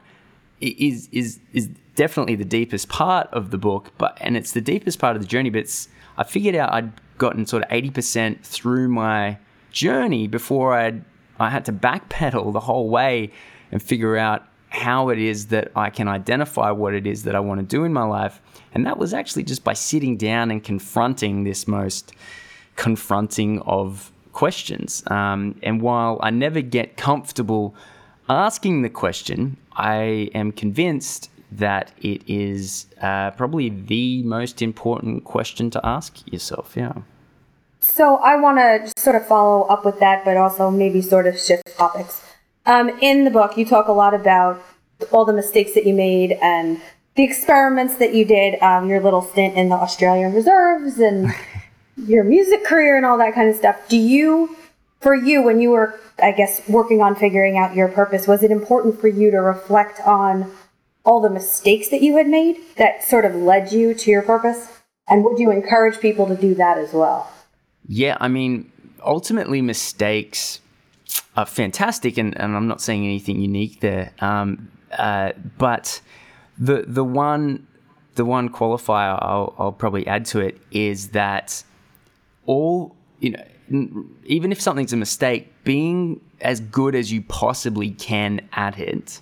is 0.63 1.09
is 1.13 1.41
is 1.53 1.69
definitely 1.95 2.37
the 2.37 2.45
deepest 2.45 2.89
part 2.89 3.29
of 3.33 3.51
the 3.51 3.59
book. 3.59 3.93
But 3.99 4.19
and 4.21 4.37
it's 4.37 4.53
the 4.53 4.61
deepest 4.61 4.99
part 4.99 5.17
of 5.17 5.23
the 5.23 5.29
journey. 5.29 5.51
But 5.51 5.61
it's, 5.61 5.89
I 6.17 6.25
figured 6.25 6.55
out 6.55 6.73
I'd 6.73 6.93
gotten 7.19 7.47
sort 7.47 7.63
of 7.65 7.73
eighty 7.73 7.91
percent 7.91 8.45
through 8.45 8.89
my 8.89 9.39
journey 9.71 10.27
before 10.27 10.75
I'd 10.75 11.05
I 11.41 11.51
had 11.51 11.65
to 11.67 11.73
backpedal 11.73 12.53
the 12.53 12.61
whole 12.61 12.89
way 12.89 13.31
and 13.71 13.83
figure 13.83 14.17
out 14.17 14.47
how 14.69 15.11
it 15.11 15.19
is 15.19 15.49
that 15.49 15.71
I 15.77 15.91
can 15.91 16.09
identify 16.09 16.71
what 16.71 16.95
it 16.95 17.07
is 17.07 17.25
that 17.25 17.35
I 17.35 17.41
want 17.41 17.61
to 17.61 17.67
do 17.67 17.85
in 17.85 17.93
my 17.93 18.05
life. 18.05 18.41
And 18.75 18.87
that 18.87 18.97
was 18.97 19.13
actually 19.13 19.43
just 19.43 19.65
by 19.65 19.75
sitting 19.75 20.17
down 20.17 20.51
and 20.51 20.65
confronting 20.65 21.45
this 21.45 21.69
most 21.69 22.13
confronting 22.77 23.61
of 23.61 24.11
questions. 24.33 25.03
Um, 25.09 25.59
and 25.63 25.83
while 25.83 26.19
I 26.23 26.31
never 26.31 26.63
get 26.63 26.97
comfortable 26.97 27.75
asking 28.31 28.81
the 28.81 28.89
question, 28.89 29.59
I 29.77 30.31
am 30.35 30.53
convinced 30.53 31.31
that 31.53 31.93
it 32.01 32.23
is 32.27 32.87
uh, 33.01 33.31
probably 33.33 33.69
the 33.69 34.23
most 34.23 34.63
important 34.63 35.25
question 35.25 35.71
to 35.71 35.81
ask 35.85 36.21
yourself. 36.33 36.75
Yeah. 36.77 36.95
So 37.81 38.17
I 38.19 38.37
want 38.37 38.59
to 38.59 39.01
sort 39.01 39.17
of 39.17 39.27
follow 39.27 39.63
up 39.63 39.85
with 39.85 39.99
that, 40.01 40.25
but 40.25 40.37
also 40.37 40.71
maybe 40.71 41.03
sort 41.03 41.27
of 41.27 41.39
shift 41.39 41.77
topics. 41.77 42.25
Um, 42.65 42.91
in 43.01 43.25
the 43.25 43.31
book, 43.31 43.57
you 43.57 43.67
talk 43.67 43.89
a 43.89 43.93
lot 43.93 44.15
about 44.15 44.63
all 45.11 45.25
the 45.25 45.33
mistakes 45.33 45.75
that 45.75 45.85
you 45.85 45.93
made 45.93 46.39
and 46.41 46.81
the 47.17 47.25
experiments 47.25 47.97
that 47.97 48.15
you 48.15 48.25
did, 48.25 48.61
um, 48.63 48.89
your 48.89 49.01
little 49.01 49.21
stint 49.21 49.57
in 49.57 49.69
the 49.69 49.75
Australian 49.75 50.33
reserves 50.33 50.99
and 50.99 51.33
your 51.97 52.25
music 52.25 52.65
career 52.65 52.97
and 52.97 53.05
all 53.05 53.19
that 53.19 53.35
kind 53.35 53.51
of 53.51 53.57
stuff. 53.57 53.77
Do 53.89 53.97
you, 53.97 54.57
for 55.03 55.15
you, 55.15 55.43
when 55.43 55.61
you 55.61 55.71
were, 55.71 55.99
I 56.23 56.33
guess, 56.33 56.67
working 56.69 57.03
on 57.03 57.17
figuring 57.17 57.59
out 57.59 57.75
your 57.75 57.89
purpose, 57.89 58.27
was 58.27 58.43
it 58.43 58.51
important 58.51 59.01
for 59.01 59.09
you 59.09 59.31
to 59.31 59.39
reflect 59.39 60.01
on 60.01 60.51
all 61.05 61.21
the 61.21 61.31
mistakes 61.31 61.89
that 61.89 62.03
you 62.03 62.17
had 62.17 62.29
made 62.29 62.57
that 62.77 63.03
sort 63.03 63.25
of 63.25 63.35
led 63.35 63.73
you 63.73 63.95
to 63.95 64.11
your 64.11 64.23
purpose? 64.23 64.81
And 65.09 65.25
would 65.25 65.39
you 65.39 65.51
encourage 65.51 65.99
people 66.01 66.27
to 66.29 66.37
do 66.37 66.55
that 66.55 66.79
as 66.79 66.93
well? 66.93 67.31
Yeah, 67.87 68.17
I 68.21 68.29
mean, 68.29 68.71
ultimately, 69.05 69.61
mistakes 69.61 70.61
are 71.37 71.47
fantastic, 71.47 72.17
and, 72.17 72.39
and 72.39 72.57
I'm 72.57 72.69
not 72.69 72.81
saying 72.81 73.05
anything 73.05 73.41
unique 73.41 73.81
there. 73.81 74.13
Um, 74.21 74.71
uh, 74.97 75.33
but 75.59 76.01
the 76.59 76.85
the 76.87 77.03
one 77.03 77.67
the 78.15 78.25
one 78.25 78.51
qualifier 78.51 79.19
I'll, 79.21 79.55
I'll 79.59 79.73
probably 79.73 80.07
add 80.07 80.27
to 80.27 80.41
it 80.41 80.61
is 80.71 81.09
that 81.09 81.65
all 82.45 82.95
you 83.21 83.31
know, 83.31 83.45
even 83.71 84.53
if 84.53 84.61
something's 84.61 84.93
a 84.93 84.97
mistake, 84.97 85.53
being 85.65 86.21
as 86.41 86.61
good 86.61 86.95
as 86.95 87.13
you 87.13 87.23
possibly 87.23 87.91
can 87.91 88.41
at 88.53 88.79
it 88.79 89.21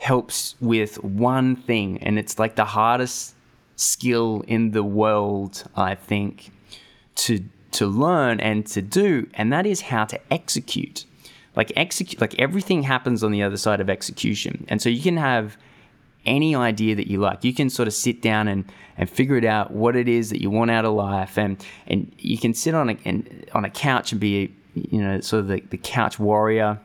helps 0.00 0.56
with 0.60 1.02
one 1.02 1.56
thing, 1.56 1.98
and 2.02 2.18
it's 2.18 2.38
like 2.38 2.56
the 2.56 2.64
hardest 2.64 3.34
skill 3.76 4.44
in 4.46 4.70
the 4.72 4.82
world, 4.82 5.64
I 5.76 5.94
think, 5.94 6.50
to 7.16 7.44
to 7.72 7.86
learn 7.86 8.38
and 8.38 8.64
to 8.68 8.80
do, 8.80 9.28
and 9.34 9.52
that 9.52 9.66
is 9.66 9.80
how 9.80 10.04
to 10.04 10.20
execute. 10.32 11.04
Like 11.56 11.72
execute 11.76 12.20
like 12.20 12.38
everything 12.38 12.82
happens 12.82 13.22
on 13.22 13.30
the 13.30 13.42
other 13.42 13.56
side 13.56 13.80
of 13.80 13.88
execution 13.88 14.64
and 14.68 14.82
so 14.82 14.88
you 14.88 15.00
can 15.00 15.16
have 15.16 15.56
any 16.26 16.54
idea 16.54 16.94
that 16.94 17.08
you 17.08 17.18
like. 17.18 17.44
You 17.44 17.54
can 17.54 17.70
sort 17.70 17.88
of 17.88 17.94
sit 17.94 18.22
down 18.22 18.48
and 18.48 18.64
and 18.96 19.10
figure 19.10 19.36
it 19.36 19.44
out 19.44 19.72
what 19.72 19.96
it 19.96 20.08
is 20.08 20.30
that 20.30 20.40
you 20.40 20.50
want 20.50 20.70
out 20.70 20.84
of 20.84 20.94
life 20.94 21.36
and 21.36 21.64
and 21.86 22.12
you 22.18 22.38
can 22.38 22.54
sit 22.54 22.74
on 22.74 22.90
a 22.90 22.96
and, 23.04 23.48
on 23.54 23.64
a 23.64 23.70
couch 23.70 24.12
and 24.12 24.20
be 24.20 24.54
you 24.74 25.02
know 25.02 25.20
sort 25.20 25.40
of 25.40 25.48
the, 25.48 25.60
the 25.70 25.78
couch 25.78 26.18
warrior 26.18 26.80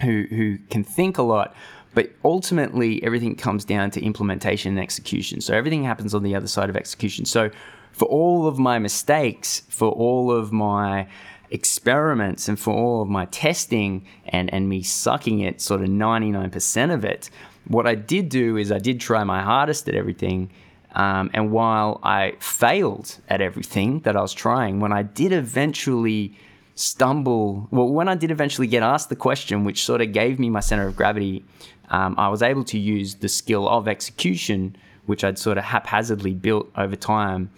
who 0.00 0.24
who 0.30 0.58
can 0.70 0.82
think 0.84 1.18
a 1.18 1.22
lot 1.22 1.54
but 1.94 2.10
ultimately 2.24 3.02
everything 3.04 3.36
comes 3.36 3.64
down 3.66 3.90
to 3.90 4.02
implementation 4.02 4.70
and 4.70 4.80
execution. 4.80 5.42
So 5.42 5.54
everything 5.54 5.84
happens 5.84 6.14
on 6.14 6.22
the 6.22 6.34
other 6.34 6.46
side 6.46 6.70
of 6.70 6.76
execution. 6.76 7.26
So 7.26 7.50
for 7.92 8.06
all 8.06 8.46
of 8.46 8.58
my 8.58 8.78
mistakes 8.78 9.60
for 9.68 9.90
all 9.90 10.32
of 10.32 10.52
my 10.52 11.06
experiments 11.52 12.48
and 12.48 12.58
for 12.58 12.72
all 12.72 13.02
of 13.02 13.08
my 13.08 13.26
testing 13.26 14.06
and, 14.26 14.52
and 14.52 14.68
me 14.68 14.82
sucking 14.82 15.40
it 15.40 15.60
sort 15.60 15.82
of 15.82 15.88
99% 15.88 16.94
of 16.94 17.04
it, 17.04 17.30
what 17.68 17.86
I 17.86 17.94
did 17.94 18.28
do 18.28 18.56
is 18.56 18.72
I 18.72 18.78
did 18.78 19.00
try 19.00 19.24
my 19.24 19.42
hardest 19.42 19.88
at 19.88 19.94
everything. 19.94 20.50
Um, 20.94 21.30
and 21.32 21.52
while 21.52 22.00
I 22.02 22.34
failed 22.38 23.18
at 23.28 23.40
everything 23.40 24.00
that 24.00 24.16
I 24.16 24.20
was 24.20 24.34
trying, 24.34 24.80
when 24.80 24.92
I 24.92 25.02
did 25.02 25.32
eventually 25.32 26.36
stumble, 26.74 27.68
well, 27.70 27.88
when 27.88 28.08
I 28.08 28.14
did 28.14 28.30
eventually 28.30 28.66
get 28.66 28.82
asked 28.82 29.08
the 29.08 29.16
question, 29.16 29.64
which 29.64 29.84
sort 29.84 30.00
of 30.00 30.12
gave 30.12 30.38
me 30.38 30.50
my 30.50 30.60
center 30.60 30.86
of 30.86 30.96
gravity, 30.96 31.44
um, 31.90 32.14
I 32.18 32.28
was 32.28 32.42
able 32.42 32.64
to 32.64 32.78
use 32.78 33.16
the 33.16 33.28
skill 33.28 33.68
of 33.68 33.88
execution, 33.88 34.76
which 35.06 35.24
I'd 35.24 35.38
sort 35.38 35.58
of 35.58 35.64
haphazardly 35.64 36.34
built 36.34 36.70
over 36.76 36.96
time 36.96 37.50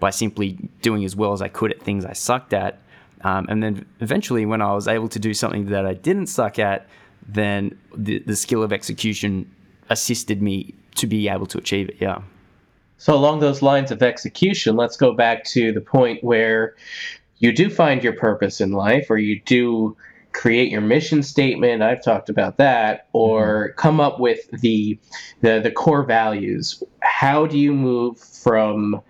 by 0.00 0.10
simply 0.10 0.58
doing 0.82 1.04
as 1.04 1.14
well 1.14 1.32
as 1.32 1.40
I 1.40 1.48
could 1.48 1.70
at 1.70 1.80
things 1.80 2.04
I 2.04 2.12
sucked 2.12 2.52
at 2.52 2.82
um, 3.24 3.46
and 3.48 3.62
then 3.62 3.86
eventually, 4.00 4.46
when 4.46 4.60
I 4.60 4.72
was 4.72 4.88
able 4.88 5.08
to 5.08 5.18
do 5.18 5.32
something 5.32 5.66
that 5.66 5.86
I 5.86 5.94
didn't 5.94 6.26
suck 6.26 6.58
at, 6.58 6.88
then 7.26 7.78
the, 7.96 8.18
the 8.20 8.36
skill 8.36 8.62
of 8.62 8.72
execution 8.72 9.50
assisted 9.90 10.42
me 10.42 10.74
to 10.96 11.06
be 11.06 11.28
able 11.28 11.46
to 11.46 11.58
achieve 11.58 11.88
it. 11.88 11.96
Yeah. 12.00 12.22
So, 12.98 13.14
along 13.14 13.40
those 13.40 13.62
lines 13.62 13.90
of 13.90 14.02
execution, 14.02 14.76
let's 14.76 14.96
go 14.96 15.12
back 15.12 15.44
to 15.46 15.72
the 15.72 15.80
point 15.80 16.22
where 16.22 16.76
you 17.38 17.52
do 17.52 17.68
find 17.68 18.02
your 18.02 18.12
purpose 18.12 18.60
in 18.60 18.72
life, 18.72 19.10
or 19.10 19.18
you 19.18 19.40
do 19.40 19.96
create 20.32 20.70
your 20.70 20.80
mission 20.80 21.22
statement. 21.22 21.82
I've 21.82 22.02
talked 22.02 22.28
about 22.28 22.58
that, 22.58 23.08
or 23.12 23.68
mm-hmm. 23.68 23.78
come 23.78 24.00
up 24.00 24.20
with 24.20 24.48
the, 24.52 24.98
the 25.40 25.60
the 25.60 25.70
core 25.70 26.04
values. 26.04 26.82
How 27.00 27.46
do 27.46 27.58
you 27.58 27.72
move 27.74 28.18
from 28.18 29.02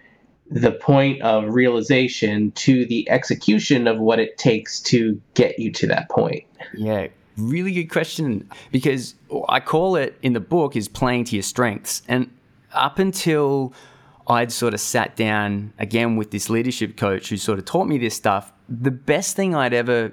the 0.50 0.72
point 0.72 1.22
of 1.22 1.54
realization 1.54 2.52
to 2.52 2.84
the 2.86 3.08
execution 3.10 3.86
of 3.86 3.98
what 3.98 4.18
it 4.18 4.36
takes 4.36 4.80
to 4.80 5.20
get 5.34 5.58
you 5.58 5.70
to 5.72 5.86
that 5.88 6.08
point? 6.08 6.44
Yeah, 6.74 7.08
really 7.36 7.72
good 7.72 7.90
question 7.90 8.48
because 8.70 9.14
I 9.48 9.60
call 9.60 9.96
it 9.96 10.18
in 10.22 10.32
the 10.32 10.40
book 10.40 10.76
is 10.76 10.88
playing 10.88 11.24
to 11.24 11.36
your 11.36 11.42
strengths. 11.42 12.02
And 12.08 12.30
up 12.72 12.98
until 12.98 13.72
I'd 14.26 14.52
sort 14.52 14.74
of 14.74 14.80
sat 14.80 15.16
down 15.16 15.72
again 15.78 16.16
with 16.16 16.30
this 16.30 16.48
leadership 16.48 16.96
coach 16.96 17.28
who 17.28 17.36
sort 17.36 17.58
of 17.58 17.64
taught 17.64 17.86
me 17.86 17.98
this 17.98 18.14
stuff, 18.14 18.52
the 18.68 18.90
best 18.90 19.36
thing 19.36 19.54
I'd 19.54 19.74
ever 19.74 20.12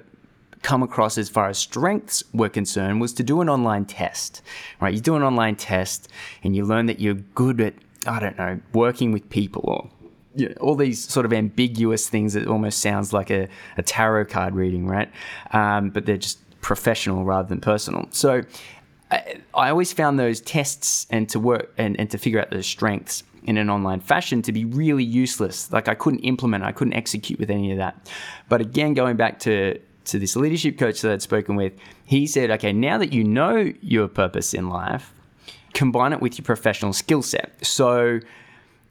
come 0.62 0.82
across 0.82 1.16
as 1.16 1.28
far 1.28 1.48
as 1.48 1.58
strengths 1.58 2.22
were 2.34 2.48
concerned 2.48 3.00
was 3.00 3.14
to 3.14 3.22
do 3.22 3.40
an 3.40 3.48
online 3.48 3.86
test. 3.86 4.42
Right? 4.80 4.92
You 4.92 5.00
do 5.00 5.16
an 5.16 5.22
online 5.22 5.56
test 5.56 6.08
and 6.42 6.54
you 6.54 6.64
learn 6.64 6.86
that 6.86 7.00
you're 7.00 7.14
good 7.14 7.60
at 7.60 7.74
I 8.06 8.18
don't 8.18 8.38
know, 8.38 8.60
working 8.72 9.12
with 9.12 9.28
people 9.28 9.62
or 9.64 9.90
you 10.34 10.48
know, 10.48 10.54
all 10.60 10.74
these 10.74 11.06
sort 11.06 11.26
of 11.26 11.32
ambiguous 11.32 12.08
things 12.08 12.34
that 12.34 12.46
almost 12.46 12.80
sounds 12.80 13.12
like 13.12 13.30
a, 13.30 13.48
a 13.76 13.82
tarot 13.82 14.26
card 14.26 14.54
reading, 14.54 14.86
right? 14.86 15.10
Um, 15.52 15.90
but 15.90 16.06
they're 16.06 16.16
just 16.16 16.38
professional 16.60 17.24
rather 17.24 17.48
than 17.48 17.60
personal. 17.60 18.06
So 18.10 18.42
I, 19.10 19.40
I 19.54 19.70
always 19.70 19.92
found 19.92 20.18
those 20.18 20.40
tests 20.40 21.06
and 21.10 21.28
to 21.30 21.40
work 21.40 21.72
and, 21.78 21.98
and 21.98 22.10
to 22.10 22.18
figure 22.18 22.40
out 22.40 22.50
those 22.50 22.66
strengths 22.66 23.22
in 23.44 23.56
an 23.56 23.70
online 23.70 24.00
fashion 24.00 24.42
to 24.42 24.52
be 24.52 24.64
really 24.64 25.04
useless. 25.04 25.72
Like 25.72 25.88
I 25.88 25.94
couldn't 25.94 26.20
implement, 26.20 26.64
I 26.64 26.72
couldn't 26.72 26.94
execute 26.94 27.38
with 27.38 27.50
any 27.50 27.72
of 27.72 27.78
that. 27.78 28.10
But 28.48 28.60
again, 28.60 28.94
going 28.94 29.16
back 29.16 29.38
to 29.40 29.78
to 30.06 30.18
this 30.18 30.34
leadership 30.34 30.78
coach 30.78 31.02
that 31.02 31.12
I'd 31.12 31.22
spoken 31.22 31.56
with, 31.56 31.72
he 32.04 32.26
said, 32.26 32.50
okay, 32.50 32.72
now 32.72 32.98
that 32.98 33.12
you 33.12 33.22
know 33.22 33.72
your 33.80 34.08
purpose 34.08 34.54
in 34.54 34.68
life, 34.68 35.12
combine 35.74 36.12
it 36.12 36.20
with 36.20 36.38
your 36.38 36.44
professional 36.44 36.92
skill 36.92 37.22
set. 37.22 37.64
So 37.64 38.20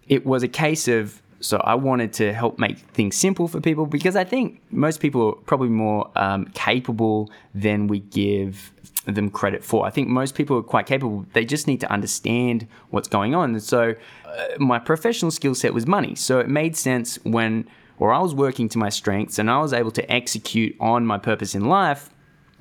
it 0.08 0.26
was 0.26 0.44
a 0.44 0.48
case 0.48 0.88
of 0.88 1.22
so 1.42 1.58
I 1.58 1.76
wanted 1.76 2.14
to 2.14 2.34
help 2.34 2.60
make 2.60 2.78
things 2.78 3.16
simple 3.16 3.48
for 3.48 3.62
people 3.62 3.86
because 3.86 4.16
I 4.16 4.24
think 4.24 4.62
most 4.72 5.00
people 5.00 5.30
are 5.30 5.34
probably 5.34 5.70
more 5.70 6.10
um, 6.16 6.46
capable 6.54 7.32
than 7.54 7.88
we 7.88 8.00
give 8.00 8.72
them 9.06 9.30
credit 9.30 9.64
for. 9.64 9.86
I 9.86 9.90
think 9.90 10.08
most 10.10 10.36
people 10.36 10.58
are 10.58 10.64
quite 10.64 10.86
capable. 10.86 11.26
They 11.34 11.46
just 11.46 11.68
need 11.68 11.80
to 11.82 11.92
understand 11.92 12.68
what's 12.90 13.08
going 13.08 13.34
on. 13.36 13.52
And 13.52 13.64
so 13.64 13.96
uh, 14.26 14.46
my 14.58 14.80
professional 14.80 15.32
skill 15.32 15.56
set 15.56 15.74
was 15.74 15.88
money. 15.88 16.16
So 16.16 16.40
it 16.40 16.50
made 16.50 16.76
sense 16.76 17.18
when 17.24 17.68
or 18.00 18.14
I 18.14 18.20
was 18.20 18.34
working 18.34 18.70
to 18.70 18.78
my 18.78 18.90
strengths 18.90 19.40
and 19.40 19.50
I 19.52 19.60
was 19.60 19.74
able 19.74 19.92
to 19.92 20.12
execute 20.12 20.76
on 20.80 21.06
my 21.06 21.18
purpose 21.18 21.54
in 21.54 21.66
life 21.66 22.10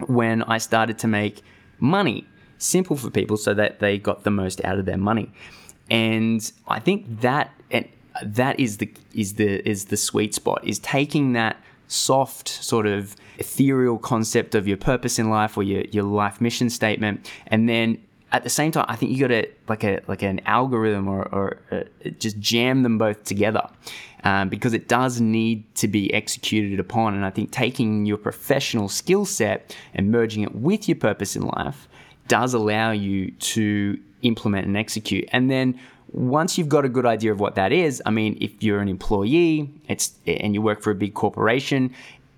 when 0.06 0.42
I 0.44 0.58
started 0.58 0.98
to 0.98 1.06
make 1.08 1.42
money 1.78 2.26
simple 2.58 2.96
for 2.96 3.08
people 3.10 3.36
so 3.36 3.54
that 3.54 3.78
they 3.78 3.98
got 3.98 4.24
the 4.24 4.30
most 4.30 4.64
out 4.64 4.78
of 4.78 4.84
their 4.84 4.96
money. 4.96 5.30
And 5.90 6.50
I 6.66 6.80
think 6.80 7.20
that 7.20 7.52
and 7.70 7.88
that 8.22 8.58
is 8.58 8.78
the 8.78 8.92
is 9.14 9.34
the 9.34 9.68
is 9.68 9.86
the 9.86 9.96
sweet 9.96 10.34
spot 10.34 10.60
is 10.64 10.78
taking 10.80 11.32
that 11.32 11.56
soft 11.88 12.48
sort 12.48 12.86
of 12.86 13.16
ethereal 13.38 13.98
concept 13.98 14.54
of 14.54 14.68
your 14.68 14.76
purpose 14.76 15.18
in 15.18 15.30
life 15.30 15.56
or 15.56 15.62
your, 15.62 15.82
your 15.90 16.04
life 16.04 16.40
mission 16.40 16.68
statement. 16.68 17.30
And 17.46 17.68
then 17.68 17.98
at 18.30 18.44
the 18.44 18.50
same 18.50 18.70
time 18.70 18.84
i 18.88 18.94
think 18.94 19.10
you 19.10 19.26
got 19.26 19.28
to 19.34 19.48
like 19.68 19.82
a 19.84 20.00
like 20.06 20.20
an 20.20 20.38
algorithm 20.44 21.08
or, 21.08 21.26
or 21.34 21.56
uh, 21.70 21.80
just 22.18 22.38
jam 22.38 22.82
them 22.82 22.98
both 22.98 23.24
together 23.24 23.66
um, 24.22 24.50
because 24.50 24.74
it 24.74 24.86
does 24.86 25.18
need 25.18 25.64
to 25.74 25.88
be 25.88 26.12
executed 26.12 26.78
upon. 26.78 27.14
And 27.14 27.24
i 27.24 27.30
think 27.30 27.50
taking 27.50 28.04
your 28.04 28.18
professional 28.18 28.88
skill 28.88 29.24
set 29.24 29.74
and 29.94 30.10
merging 30.10 30.42
it 30.42 30.54
with 30.54 30.88
your 30.88 30.96
purpose 30.96 31.36
in 31.36 31.42
life 31.42 31.88
does 32.26 32.52
allow 32.52 32.90
you 32.90 33.30
to 33.30 33.98
implement 34.22 34.66
and 34.66 34.76
execute. 34.76 35.26
And 35.32 35.50
then 35.50 35.78
once 36.12 36.56
you've 36.56 36.68
got 36.68 36.84
a 36.84 36.88
good 36.88 37.06
idea 37.06 37.32
of 37.32 37.40
what 37.40 37.54
that 37.56 37.72
is, 37.72 38.02
I 38.06 38.10
mean, 38.10 38.38
if 38.40 38.62
you're 38.62 38.80
an 38.80 38.88
employee, 38.88 39.70
it's 39.88 40.12
and 40.26 40.54
you 40.54 40.62
work 40.62 40.82
for 40.82 40.90
a 40.90 40.94
big 40.94 41.14
corporation, 41.14 41.94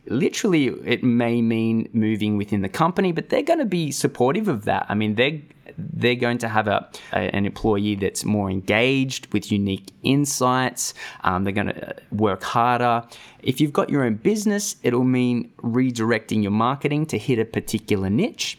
literally 0.06 0.66
it 0.84 1.02
may 1.02 1.40
mean 1.40 1.88
moving 1.92 2.36
within 2.36 2.62
the 2.62 2.68
company, 2.68 3.12
but 3.12 3.28
they're 3.28 3.42
going 3.42 3.58
to 3.58 3.64
be 3.64 3.90
supportive 3.90 4.48
of 4.48 4.64
that. 4.64 4.86
I 4.88 4.94
mean, 4.94 5.14
they're 5.14 5.40
they're 5.78 6.16
going 6.16 6.38
to 6.38 6.48
have 6.48 6.66
a, 6.66 6.88
a 7.12 7.34
an 7.34 7.46
employee 7.46 7.94
that's 7.94 8.24
more 8.24 8.50
engaged 8.50 9.32
with 9.32 9.52
unique 9.52 9.92
insights. 10.02 10.94
Um, 11.22 11.44
they're 11.44 11.52
going 11.52 11.68
to 11.68 11.94
work 12.10 12.42
harder. 12.42 13.04
If 13.42 13.60
you've 13.60 13.72
got 13.72 13.88
your 13.88 14.04
own 14.04 14.14
business, 14.14 14.76
it'll 14.82 15.04
mean 15.04 15.52
redirecting 15.62 16.42
your 16.42 16.52
marketing 16.52 17.06
to 17.06 17.18
hit 17.18 17.38
a 17.38 17.44
particular 17.44 18.10
niche. 18.10 18.58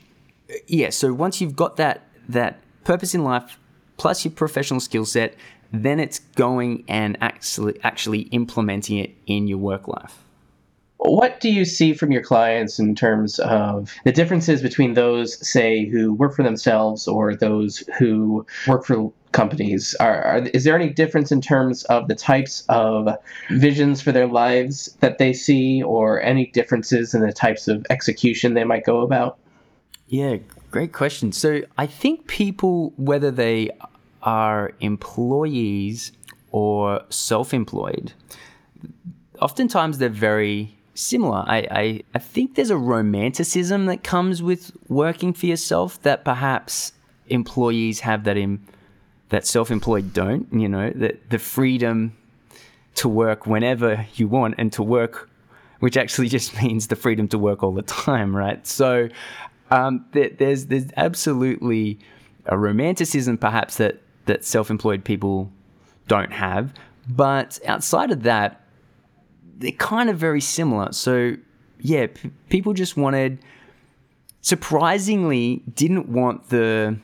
Yeah. 0.67 0.89
So 0.89 1.13
once 1.13 1.41
you've 1.41 1.55
got 1.55 1.75
that 1.77 2.07
that 2.29 2.59
purpose 2.83 3.13
in 3.13 3.23
life 3.23 3.59
plus 4.01 4.25
your 4.25 4.31
professional 4.31 4.79
skill 4.79 5.05
set, 5.05 5.35
then 5.71 5.99
it's 5.99 6.17
going 6.33 6.83
and 6.87 7.15
actually 7.21 7.79
actually 7.83 8.21
implementing 8.31 8.97
it 8.97 9.11
in 9.27 9.47
your 9.47 9.59
work 9.59 9.87
life. 9.87 10.17
What 10.97 11.39
do 11.39 11.51
you 11.51 11.65
see 11.65 11.93
from 11.93 12.11
your 12.11 12.23
clients 12.23 12.79
in 12.79 12.95
terms 12.95 13.37
of 13.37 13.93
the 14.03 14.11
differences 14.11 14.63
between 14.63 14.95
those, 14.95 15.47
say, 15.47 15.85
who 15.85 16.15
work 16.15 16.35
for 16.35 16.41
themselves 16.41 17.07
or 17.07 17.35
those 17.35 17.83
who 17.99 18.43
work 18.67 18.85
for 18.85 19.13
companies? 19.33 19.95
Are, 19.99 20.23
are, 20.23 20.37
is 20.51 20.63
there 20.63 20.75
any 20.75 20.89
difference 20.89 21.31
in 21.31 21.39
terms 21.39 21.83
of 21.83 22.07
the 22.07 22.15
types 22.15 22.63
of 22.69 23.07
visions 23.51 24.01
for 24.01 24.11
their 24.11 24.27
lives 24.27 24.97
that 25.01 25.19
they 25.19 25.31
see, 25.31 25.83
or 25.83 26.19
any 26.23 26.47
differences 26.47 27.13
in 27.13 27.21
the 27.21 27.31
types 27.31 27.67
of 27.67 27.85
execution 27.91 28.55
they 28.55 28.63
might 28.63 28.83
go 28.83 29.01
about? 29.01 29.37
Yeah, 30.07 30.37
great 30.71 30.91
question. 30.91 31.31
So 31.31 31.61
I 31.77 31.87
think 31.87 32.27
people, 32.27 32.93
whether 32.97 33.31
they 33.31 33.69
are 34.23 34.73
employees 34.79 36.11
or 36.51 37.01
self 37.09 37.53
employed, 37.53 38.13
oftentimes 39.39 39.97
they're 39.97 40.09
very 40.09 40.77
similar. 40.93 41.43
I, 41.47 41.67
I, 41.71 42.03
I 42.13 42.19
think 42.19 42.55
there's 42.55 42.69
a 42.69 42.77
romanticism 42.77 43.85
that 43.87 44.03
comes 44.03 44.43
with 44.43 44.71
working 44.87 45.33
for 45.33 45.45
yourself 45.45 46.01
that 46.03 46.23
perhaps 46.25 46.93
employees 47.27 48.01
have 48.01 48.25
that 48.25 48.37
in 48.37 48.59
that 49.29 49.47
self-employed 49.47 50.13
don't 50.13 50.51
you 50.53 50.67
know 50.67 50.91
that 50.91 51.29
the 51.29 51.39
freedom 51.39 52.15
to 52.93 53.07
work 53.07 53.47
whenever 53.47 54.05
you 54.15 54.27
want 54.27 54.53
and 54.57 54.73
to 54.73 54.83
work 54.83 55.29
which 55.79 55.97
actually 55.97 56.27
just 56.37 56.61
means 56.61 56.87
the 56.87 56.95
freedom 56.95 57.27
to 57.27 57.39
work 57.39 57.63
all 57.63 57.73
the 57.73 57.81
time 57.81 58.35
right 58.35 58.67
so 58.67 59.07
um, 59.71 60.05
there, 60.11 60.29
there's 60.29 60.65
there's 60.65 60.87
absolutely 60.97 61.97
a 62.45 62.57
romanticism 62.57 63.37
perhaps 63.37 63.77
that 63.77 64.01
that 64.25 64.43
self-employed 64.45 65.03
people 65.03 65.51
don't 66.07 66.31
have 66.31 66.73
but 67.07 67.59
outside 67.65 68.11
of 68.11 68.23
that 68.23 68.61
they're 69.61 69.71
kind 69.71 70.09
of 70.09 70.17
very 70.17 70.41
similar. 70.41 70.91
So, 70.91 71.35
yeah, 71.79 72.07
p- 72.07 72.31
people 72.49 72.73
just 72.73 72.97
wanted, 72.97 73.39
surprisingly, 74.41 75.61
didn't 75.73 76.09
want 76.09 76.49
the, 76.49 76.97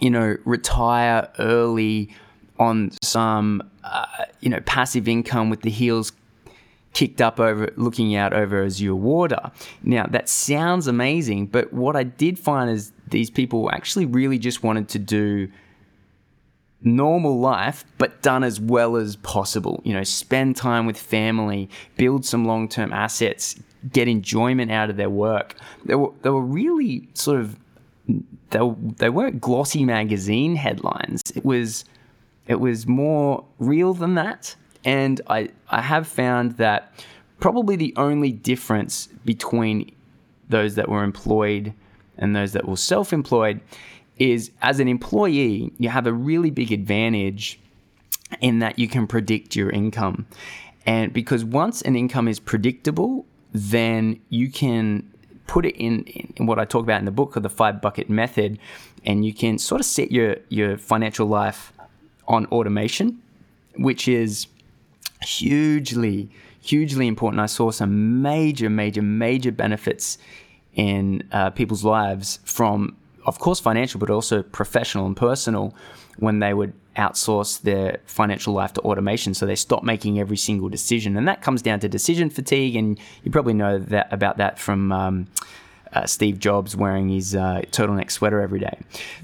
you 0.00 0.10
know, 0.10 0.36
retire 0.44 1.28
early 1.38 2.10
on 2.58 2.90
some, 3.02 3.62
uh, 3.84 4.06
you 4.40 4.48
know, 4.48 4.60
passive 4.62 5.06
income 5.06 5.50
with 5.50 5.62
the 5.62 5.70
heels 5.70 6.12
kicked 6.94 7.20
up 7.20 7.40
over 7.40 7.70
looking 7.76 8.14
out 8.14 8.32
over 8.32 8.64
Azure 8.64 8.94
water. 8.94 9.50
Now 9.82 10.06
that 10.06 10.28
sounds 10.28 10.86
amazing, 10.86 11.48
but 11.48 11.72
what 11.72 11.96
I 11.96 12.04
did 12.04 12.38
find 12.38 12.70
is 12.70 12.92
these 13.08 13.30
people 13.30 13.70
actually 13.72 14.06
really 14.06 14.38
just 14.38 14.62
wanted 14.62 14.88
to 14.90 14.98
do 14.98 15.48
normal 16.84 17.40
life, 17.40 17.84
but 17.98 18.22
done 18.22 18.44
as 18.44 18.60
well 18.60 18.96
as 18.96 19.16
possible. 19.16 19.80
You 19.84 19.94
know, 19.94 20.04
spend 20.04 20.56
time 20.56 20.86
with 20.86 20.98
family, 20.98 21.68
build 21.96 22.24
some 22.24 22.44
long 22.44 22.68
term 22.68 22.92
assets, 22.92 23.58
get 23.92 24.08
enjoyment 24.08 24.70
out 24.70 24.90
of 24.90 24.96
their 24.96 25.10
work. 25.10 25.56
They 25.84 25.94
were, 25.94 26.10
they 26.22 26.30
were 26.30 26.42
really 26.42 27.08
sort 27.14 27.40
of, 27.40 27.56
they, 28.50 28.60
they 28.98 29.10
weren't 29.10 29.40
glossy 29.40 29.84
magazine 29.84 30.56
headlines. 30.56 31.22
It 31.34 31.44
was, 31.44 31.84
it 32.46 32.60
was 32.60 32.86
more 32.86 33.44
real 33.58 33.94
than 33.94 34.14
that. 34.14 34.54
And 34.84 35.20
I, 35.28 35.48
I 35.70 35.80
have 35.80 36.06
found 36.06 36.58
that 36.58 36.92
probably 37.40 37.76
the 37.76 37.94
only 37.96 38.32
difference 38.32 39.08
between 39.24 39.90
those 40.50 40.74
that 40.74 40.88
were 40.88 41.02
employed 41.02 41.72
and 42.18 42.36
those 42.36 42.52
that 42.52 42.68
were 42.68 42.76
self 42.76 43.12
employed 43.12 43.60
is 44.18 44.50
as 44.62 44.80
an 44.80 44.88
employee, 44.88 45.72
you 45.78 45.88
have 45.88 46.06
a 46.06 46.12
really 46.12 46.50
big 46.50 46.72
advantage 46.72 47.58
in 48.40 48.60
that 48.60 48.78
you 48.78 48.88
can 48.88 49.06
predict 49.06 49.56
your 49.56 49.70
income. 49.70 50.26
And 50.86 51.12
because 51.12 51.44
once 51.44 51.82
an 51.82 51.96
income 51.96 52.28
is 52.28 52.38
predictable, 52.38 53.26
then 53.52 54.20
you 54.28 54.50
can 54.50 55.10
put 55.46 55.66
it 55.66 55.76
in, 55.76 56.04
in 56.36 56.46
what 56.46 56.58
I 56.58 56.64
talk 56.64 56.82
about 56.82 56.98
in 56.98 57.04
the 57.04 57.10
book 57.10 57.36
of 57.36 57.42
the 57.42 57.50
five 57.50 57.80
bucket 57.80 58.08
method, 58.08 58.58
and 59.04 59.24
you 59.24 59.34
can 59.34 59.58
sort 59.58 59.80
of 59.80 59.86
set 59.86 60.10
your, 60.10 60.36
your 60.48 60.78
financial 60.78 61.26
life 61.26 61.72
on 62.26 62.46
automation, 62.46 63.20
which 63.76 64.08
is 64.08 64.46
hugely, 65.22 66.30
hugely 66.60 67.06
important. 67.06 67.40
I 67.40 67.46
saw 67.46 67.70
some 67.70 68.22
major, 68.22 68.70
major, 68.70 69.02
major 69.02 69.52
benefits 69.52 70.18
in 70.74 71.22
uh, 71.30 71.50
people's 71.50 71.84
lives 71.84 72.40
from 72.44 72.96
of 73.26 73.38
course, 73.38 73.60
financial, 73.60 73.98
but 74.00 74.10
also 74.10 74.42
professional 74.42 75.06
and 75.06 75.16
personal 75.16 75.74
when 76.18 76.38
they 76.38 76.54
would 76.54 76.72
outsource 76.96 77.60
their 77.62 77.98
financial 78.06 78.54
life 78.54 78.72
to 78.74 78.80
automation. 78.82 79.34
So 79.34 79.46
they 79.46 79.56
stop 79.56 79.82
making 79.82 80.20
every 80.20 80.36
single 80.36 80.68
decision. 80.68 81.16
And 81.16 81.26
that 81.26 81.42
comes 81.42 81.62
down 81.62 81.80
to 81.80 81.88
decision 81.88 82.30
fatigue. 82.30 82.76
And 82.76 82.98
you 83.24 83.30
probably 83.30 83.54
know 83.54 83.78
that 83.78 84.12
about 84.12 84.36
that 84.36 84.58
from 84.58 84.92
um, 84.92 85.26
uh, 85.92 86.06
Steve 86.06 86.38
Jobs 86.38 86.76
wearing 86.76 87.08
his 87.08 87.34
uh, 87.34 87.62
turtleneck 87.70 88.10
sweater 88.10 88.40
every 88.40 88.60
day. 88.60 88.78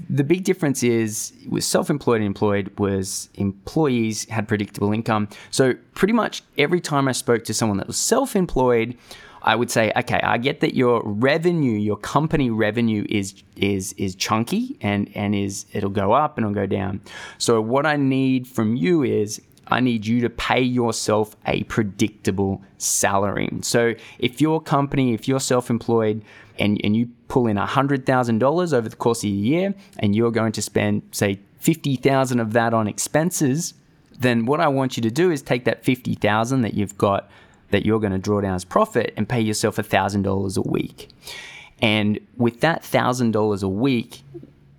The 0.09 0.23
big 0.23 0.43
difference 0.43 0.83
is 0.83 1.33
with 1.47 1.63
self-employed 1.63 2.17
and 2.17 2.27
employed 2.27 2.77
was 2.79 3.29
employees 3.35 4.27
had 4.29 4.47
predictable 4.47 4.91
income. 4.91 5.27
So 5.49 5.75
pretty 5.93 6.13
much 6.13 6.43
every 6.57 6.81
time 6.81 7.07
I 7.07 7.11
spoke 7.11 7.43
to 7.45 7.53
someone 7.53 7.77
that 7.77 7.87
was 7.87 7.97
self-employed, 7.97 8.97
I 9.43 9.55
would 9.55 9.71
say, 9.71 9.91
okay, 9.95 10.19
I 10.21 10.37
get 10.37 10.59
that 10.59 10.75
your 10.75 11.01
revenue, 11.03 11.77
your 11.77 11.97
company 11.97 12.49
revenue 12.49 13.05
is 13.09 13.33
is 13.55 13.93
is 13.93 14.15
chunky 14.15 14.77
and 14.81 15.09
and 15.15 15.33
is 15.35 15.65
it'll 15.73 15.89
go 15.89 16.13
up 16.13 16.37
and 16.37 16.45
it'll 16.45 16.55
go 16.55 16.67
down. 16.67 17.01
So 17.37 17.61
what 17.61 17.85
I 17.85 17.95
need 17.95 18.47
from 18.47 18.75
you 18.75 19.03
is 19.03 19.41
I 19.67 19.79
need 19.79 20.05
you 20.05 20.21
to 20.21 20.29
pay 20.29 20.61
yourself 20.61 21.35
a 21.45 21.63
predictable 21.63 22.61
salary. 22.77 23.49
So 23.61 23.95
if 24.19 24.41
your 24.41 24.61
company, 24.61 25.13
if 25.13 25.27
you're 25.27 25.39
self 25.39 25.69
employed, 25.69 26.23
and, 26.59 26.79
and 26.83 26.95
you 26.95 27.09
pull 27.27 27.47
in 27.47 27.57
$100,000 27.57 28.73
over 28.73 28.89
the 28.89 28.95
course 28.95 29.23
of 29.23 29.29
a 29.29 29.33
year 29.33 29.73
and 29.99 30.15
you're 30.15 30.31
going 30.31 30.51
to 30.51 30.61
spend, 30.61 31.01
say, 31.11 31.39
50,000 31.59 32.39
of 32.39 32.53
that 32.53 32.73
on 32.73 32.87
expenses, 32.87 33.73
then 34.19 34.45
what 34.45 34.59
I 34.59 34.67
want 34.67 34.97
you 34.97 35.03
to 35.03 35.11
do 35.11 35.31
is 35.31 35.41
take 35.41 35.65
that 35.65 35.83
50,000 35.83 36.61
that 36.61 36.73
you've 36.75 36.97
got 36.97 37.29
that 37.71 37.85
you're 37.85 37.99
going 37.99 38.13
to 38.13 38.19
draw 38.19 38.41
down 38.41 38.55
as 38.55 38.65
profit 38.65 39.13
and 39.17 39.27
pay 39.27 39.41
yourself 39.41 39.77
$1,000 39.77 40.57
a 40.57 40.69
week. 40.69 41.09
And 41.81 42.19
with 42.37 42.61
that 42.61 42.83
$1,000 42.83 43.63
a 43.63 43.67
week, 43.67 44.21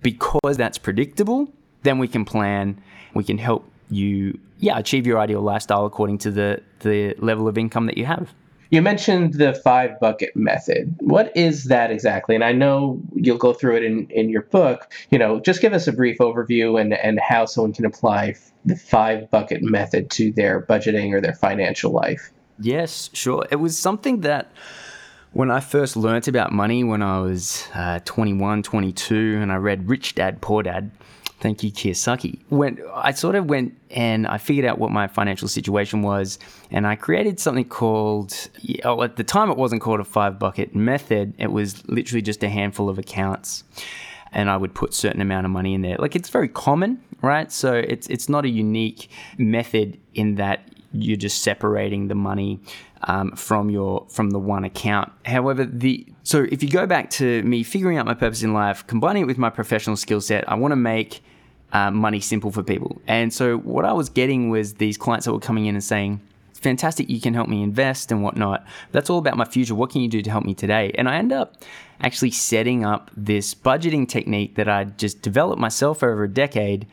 because 0.01 0.57
that's 0.57 0.77
predictable, 0.77 1.51
then 1.83 1.97
we 1.99 2.07
can 2.07 2.25
plan, 2.25 2.81
we 3.13 3.23
can 3.23 3.37
help 3.37 3.69
you 3.89 4.39
yeah, 4.63 4.77
achieve 4.77 5.05
your 5.05 5.19
ideal 5.19 5.41
lifestyle 5.41 5.85
according 5.85 6.17
to 6.19 6.31
the 6.31 6.61
the 6.79 7.15
level 7.19 7.49
of 7.49 7.57
income 7.57 7.85
that 7.87 7.97
you 7.97 8.05
have. 8.05 8.33
You 8.69 8.81
mentioned 8.81 9.35
the 9.35 9.53
five 9.53 9.99
bucket 9.99 10.35
method. 10.35 10.95
What 10.99 11.35
is 11.35 11.65
that 11.65 11.91
exactly? 11.91 12.33
And 12.33 12.43
I 12.43 12.53
know 12.53 12.99
you'll 13.13 13.37
go 13.37 13.53
through 13.53 13.75
it 13.75 13.83
in, 13.83 14.07
in 14.09 14.29
your 14.29 14.41
book. 14.41 14.91
You 15.11 15.19
know, 15.19 15.39
just 15.39 15.61
give 15.61 15.73
us 15.73 15.85
a 15.85 15.91
brief 15.91 16.17
overview 16.17 16.81
and, 16.81 16.93
and 16.93 17.19
how 17.19 17.45
someone 17.45 17.73
can 17.73 17.85
apply 17.85 18.33
the 18.65 18.75
five 18.75 19.29
bucket 19.29 19.61
method 19.61 20.09
to 20.11 20.31
their 20.31 20.65
budgeting 20.65 21.13
or 21.13 21.21
their 21.21 21.35
financial 21.35 21.91
life. 21.91 22.31
Yes, 22.59 23.09
sure. 23.13 23.45
It 23.51 23.57
was 23.57 23.77
something 23.77 24.21
that 24.21 24.51
when 25.31 25.49
I 25.49 25.59
first 25.59 25.95
learnt 25.95 26.27
about 26.27 26.51
money 26.51 26.83
when 26.83 27.01
I 27.01 27.19
was 27.19 27.67
uh, 27.73 27.99
21, 28.05 28.63
22, 28.63 29.39
and 29.41 29.51
I 29.51 29.55
read 29.55 29.89
Rich 29.89 30.15
Dad, 30.15 30.41
Poor 30.41 30.61
Dad, 30.61 30.91
Thank 31.43 31.61
you, 31.61 31.73
Kiyosaki. 31.73 32.39
When 32.47 32.81
I 32.93 33.11
sort 33.11 33.35
of 33.35 33.47
went 33.47 33.77
and 33.91 34.25
I 34.25 34.37
figured 34.37 34.65
out 34.65 34.79
what 34.79 34.91
my 34.91 35.07
financial 35.07 35.49
situation 35.49 36.01
was, 36.01 36.39
and 36.71 36.87
I 36.87 36.95
created 36.95 37.37
something 37.37 37.65
called, 37.65 38.33
oh, 38.85 39.03
at 39.03 39.17
the 39.17 39.25
time 39.25 39.51
it 39.51 39.57
wasn't 39.57 39.81
called 39.81 39.99
a 39.99 40.05
five 40.05 40.39
bucket 40.39 40.73
method. 40.73 41.33
It 41.37 41.51
was 41.51 41.85
literally 41.89 42.21
just 42.21 42.43
a 42.43 42.49
handful 42.49 42.87
of 42.87 42.97
accounts, 42.97 43.65
and 44.31 44.49
I 44.49 44.55
would 44.55 44.73
put 44.73 44.93
certain 44.93 45.19
amount 45.19 45.45
of 45.45 45.51
money 45.51 45.73
in 45.73 45.81
there. 45.81 45.97
Like 45.99 46.15
it's 46.15 46.29
very 46.29 46.47
common, 46.47 47.03
right? 47.21 47.51
So 47.51 47.73
it's 47.73 48.07
it's 48.07 48.29
not 48.29 48.45
a 48.45 48.49
unique 48.49 49.09
method 49.37 49.99
in 50.13 50.35
that 50.35 50.72
you're 50.93 51.17
just 51.17 51.41
separating 51.41 52.07
the 52.07 52.15
money 52.15 52.59
um, 53.03 53.31
from 53.31 53.69
your 53.69 54.05
from 54.09 54.29
the 54.31 54.39
one 54.39 54.63
account. 54.63 55.11
However, 55.25 55.65
the 55.65 56.05
so 56.23 56.45
if 56.51 56.63
you 56.63 56.69
go 56.69 56.85
back 56.85 57.09
to 57.11 57.43
me 57.43 57.63
figuring 57.63 57.97
out 57.97 58.05
my 58.05 58.13
purpose 58.13 58.43
in 58.43 58.53
life, 58.53 58.85
combining 58.87 59.23
it 59.23 59.25
with 59.25 59.37
my 59.37 59.49
professional 59.49 59.97
skill 59.97 60.21
set, 60.21 60.47
I 60.47 60.55
want 60.55 60.71
to 60.71 60.77
make 60.77 61.21
uh, 61.73 61.91
money 61.91 62.19
simple 62.19 62.51
for 62.51 62.63
people. 62.63 63.01
And 63.07 63.33
so 63.33 63.57
what 63.57 63.83
I 63.83 63.93
was 63.93 64.09
getting 64.09 64.49
was 64.49 64.75
these 64.75 64.97
clients 64.97 65.25
that 65.25 65.33
were 65.33 65.39
coming 65.39 65.65
in 65.65 65.75
and 65.75 65.83
saying, 65.83 66.21
fantastic, 66.53 67.09
you 67.09 67.19
can 67.19 67.33
help 67.33 67.49
me 67.49 67.61
invest 67.61 68.11
and 68.11 68.23
whatnot. 68.23 68.65
That's 68.91 69.09
all 69.09 69.17
about 69.17 69.37
my 69.37 69.45
future. 69.45 69.75
What 69.75 69.89
can 69.89 70.01
you 70.01 70.07
do 70.07 70.21
to 70.21 70.31
help 70.31 70.45
me 70.45 70.53
today? 70.53 70.91
And 70.95 71.09
I 71.09 71.17
end 71.17 71.33
up 71.33 71.57
actually 71.99 72.31
setting 72.31 72.85
up 72.85 73.11
this 73.15 73.53
budgeting 73.53 74.07
technique 74.07 74.55
that 74.55 74.69
I 74.69 74.85
just 74.85 75.21
developed 75.21 75.59
myself 75.59 76.03
over 76.03 76.23
a 76.23 76.29
decade 76.29 76.87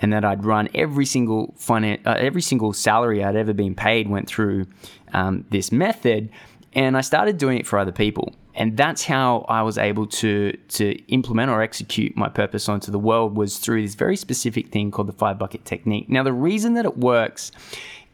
and 0.00 0.12
that 0.12 0.24
I'd 0.24 0.44
run 0.44 0.68
every 0.74 1.06
single 1.06 1.54
finan- 1.58 2.04
uh, 2.06 2.16
every 2.18 2.42
single 2.42 2.72
salary 2.72 3.22
I'd 3.22 3.36
ever 3.36 3.52
been 3.52 3.74
paid 3.74 4.08
went 4.08 4.28
through 4.28 4.66
um, 5.12 5.44
this 5.50 5.72
method. 5.72 6.30
And 6.74 6.96
I 6.96 7.02
started 7.02 7.38
doing 7.38 7.58
it 7.58 7.66
for 7.66 7.78
other 7.78 7.92
people 7.92 8.34
and 8.54 8.76
that's 8.76 9.04
how 9.04 9.44
I 9.48 9.62
was 9.62 9.78
able 9.78 10.06
to 10.06 10.52
to 10.52 10.94
implement 11.12 11.50
or 11.50 11.60
execute 11.60 12.16
my 12.16 12.28
purpose 12.28 12.68
onto 12.68 12.92
the 12.92 12.98
world 12.98 13.36
was 13.36 13.58
through 13.58 13.82
this 13.82 13.94
very 13.94 14.16
specific 14.16 14.68
thing 14.68 14.90
called 14.90 15.08
the 15.08 15.12
five 15.12 15.38
bucket 15.38 15.64
technique. 15.64 16.08
Now, 16.08 16.22
the 16.22 16.32
reason 16.32 16.74
that 16.74 16.84
it 16.84 16.96
works 16.96 17.50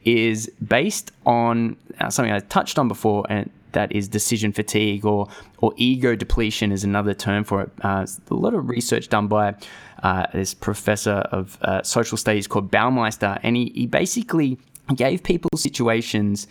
is 0.05 0.51
based 0.67 1.13
on 1.27 1.77
uh, 2.01 2.09
something 2.09 2.33
I 2.33 2.41
touched 2.41 2.79
on 2.79 2.89
before, 2.89 3.27
and 3.29 3.51
that 3.73 3.93
is 3.93 4.09
decision 4.09 4.53
fatigue 4.53 5.05
or 5.05 5.29
or 5.59 5.73
ego 5.77 6.15
depletion 6.15 6.73
is 6.73 6.85
another 6.85 7.15
term 7.15 7.45
for 7.45 7.63
it. 7.63 7.71
Uh, 7.83 8.07
a 8.31 8.35
lot 8.35 8.55
of 8.55 8.69
research 8.69 9.09
done 9.09 9.29
by 9.29 9.55
uh, 10.03 10.27
this 10.33 10.55
professor 10.55 11.25
of 11.33 11.59
uh, 11.63 11.83
social 11.83 12.17
studies 12.17 12.47
called 12.47 12.71
Baumeister, 12.71 13.39
and 13.43 13.57
he, 13.57 13.73
he 13.75 13.87
basically 13.87 14.59
gave 14.95 15.23
people 15.23 15.51
situations 15.57 16.47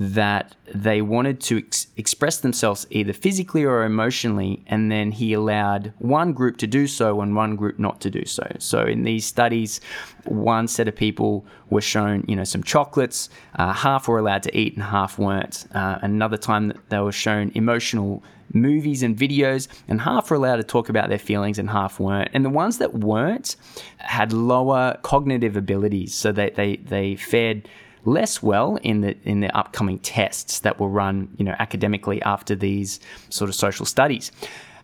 that 0.00 0.56
they 0.74 1.02
wanted 1.02 1.42
to 1.42 1.58
ex- 1.58 1.86
express 1.98 2.38
themselves 2.38 2.86
either 2.88 3.12
physically 3.12 3.64
or 3.64 3.84
emotionally, 3.84 4.62
and 4.66 4.90
then 4.90 5.12
he 5.12 5.34
allowed 5.34 5.92
one 5.98 6.32
group 6.32 6.56
to 6.56 6.66
do 6.66 6.86
so 6.86 7.20
and 7.20 7.36
one 7.36 7.54
group 7.54 7.78
not 7.78 8.00
to 8.00 8.10
do 8.10 8.24
so. 8.24 8.50
So 8.58 8.80
in 8.86 9.02
these 9.02 9.26
studies, 9.26 9.78
one 10.24 10.68
set 10.68 10.88
of 10.88 10.96
people 10.96 11.44
were 11.68 11.82
shown, 11.82 12.24
you 12.26 12.34
know, 12.34 12.44
some 12.44 12.62
chocolates, 12.62 13.28
uh, 13.56 13.74
half 13.74 14.08
were 14.08 14.18
allowed 14.18 14.42
to 14.44 14.58
eat 14.58 14.72
and 14.72 14.82
half 14.82 15.18
weren't. 15.18 15.66
Uh, 15.74 15.98
another 16.00 16.38
time 16.38 16.72
they 16.88 16.98
were 16.98 17.12
shown 17.12 17.52
emotional 17.54 18.22
movies 18.54 19.02
and 19.02 19.18
videos, 19.18 19.68
and 19.86 20.00
half 20.00 20.30
were 20.30 20.36
allowed 20.36 20.56
to 20.56 20.64
talk 20.64 20.88
about 20.88 21.10
their 21.10 21.18
feelings 21.18 21.58
and 21.58 21.68
half 21.68 22.00
weren't. 22.00 22.30
And 22.32 22.42
the 22.42 22.50
ones 22.50 22.78
that 22.78 22.94
weren't 22.94 23.54
had 23.98 24.32
lower 24.32 24.98
cognitive 25.02 25.56
abilities, 25.58 26.14
so 26.14 26.32
they 26.32 26.48
they 26.50 26.76
they 26.76 27.16
fared 27.16 27.68
less 28.04 28.42
well 28.42 28.76
in 28.76 29.00
the 29.00 29.16
in 29.24 29.40
the 29.40 29.56
upcoming 29.56 29.98
tests 29.98 30.60
that 30.60 30.78
will 30.78 30.88
run, 30.88 31.28
you 31.36 31.44
know, 31.44 31.54
academically 31.58 32.20
after 32.22 32.54
these 32.54 33.00
sort 33.28 33.48
of 33.48 33.54
social 33.54 33.86
studies. 33.86 34.32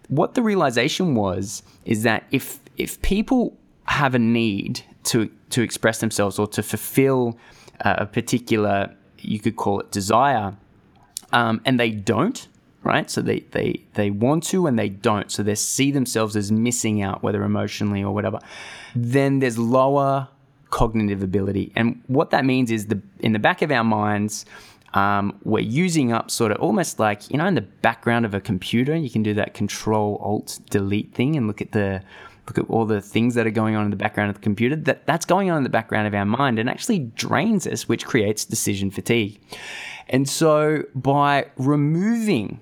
What 0.09 0.35
the 0.35 0.43
realization 0.43 1.15
was 1.15 1.63
is 1.85 2.03
that 2.03 2.25
if 2.31 2.61
if 2.77 3.01
people 3.03 3.57
have 3.85 4.15
a 4.15 4.19
need 4.19 4.83
to 5.05 5.31
to 5.51 5.63
express 5.63 6.01
themselves 6.01 6.39
or 6.39 6.47
to 6.49 6.63
fulfill 6.63 7.39
uh, 7.85 7.97
a 7.99 8.07
particular, 8.07 8.95
you 9.19 9.39
could 9.39 9.57
call 9.57 9.81
it 9.81 9.91
desire, 9.91 10.57
um, 11.33 11.61
and 11.65 11.79
they 11.79 11.91
don't, 11.91 12.49
right? 12.83 13.11
So 13.11 13.21
they, 13.21 13.41
they, 13.51 13.83
they 13.95 14.11
want 14.11 14.45
to 14.45 14.67
and 14.67 14.79
they 14.79 14.89
don't. 14.89 15.31
So 15.31 15.43
they 15.43 15.55
see 15.55 15.91
themselves 15.91 16.37
as 16.37 16.51
missing 16.53 17.03
out, 17.03 17.23
whether 17.23 17.43
emotionally 17.43 18.03
or 18.03 18.15
whatever. 18.15 18.39
Then 18.95 19.41
there's 19.41 19.59
lower 19.59 20.29
cognitive 20.71 21.23
ability. 21.23 21.73
And 21.77 22.03
what 22.07 22.31
that 22.31 22.45
means 22.45 22.71
is 22.71 22.87
the 22.87 23.01
in 23.21 23.33
the 23.33 23.39
back 23.39 23.63
of 23.63 23.71
our 23.71 23.85
minds, 23.85 24.45
um, 24.95 25.39
we're 25.45 25.61
using 25.61 26.13
up 26.13 26.31
sort 26.31 26.53
of 26.53 26.59
almost 26.59 26.99
like 26.99 27.31
you 27.31 27.39
know 27.39 27.47
in 27.47 27.55
the 27.55 27.63
background 27.63 28.25
of 28.25 28.35
a 28.35 28.41
computer, 28.41 28.97
you 28.97 29.11
can 29.11 29.23
do 29.23 29.35
that 29.35 29.55
Control 29.55 30.19
Alt 30.23 30.59
Delete 30.71 31.15
thing 31.15 31.37
and 31.37 31.47
look 31.47 31.61
at 31.61 31.73
the 31.73 32.03
look 32.47 32.59
at 32.59 32.65
all 32.71 32.85
the 32.85 33.01
things 33.01 33.35
that 33.35 33.47
are 33.47 33.51
going 33.51 33.75
on 33.75 33.85
in 33.85 33.91
the 33.91 33.97
background 33.97 34.31
of 34.31 34.37
the 34.37 34.43
computer. 34.43 34.77
That 34.77 35.07
that's 35.07 35.27
going 35.27 35.51
on 35.51 35.59
in 35.59 35.63
the 35.65 35.71
background 35.71 36.07
of 36.07 36.15
our 36.15 36.25
mind 36.25 36.59
and 36.59 36.69
actually 36.69 37.01
drains 37.01 37.67
us, 37.67 37.89
which 37.89 38.07
creates 38.07 38.45
decision 38.45 38.91
fatigue. 38.91 39.41
And 40.09 40.29
so 40.29 40.85
by 40.95 41.47
removing 41.57 42.61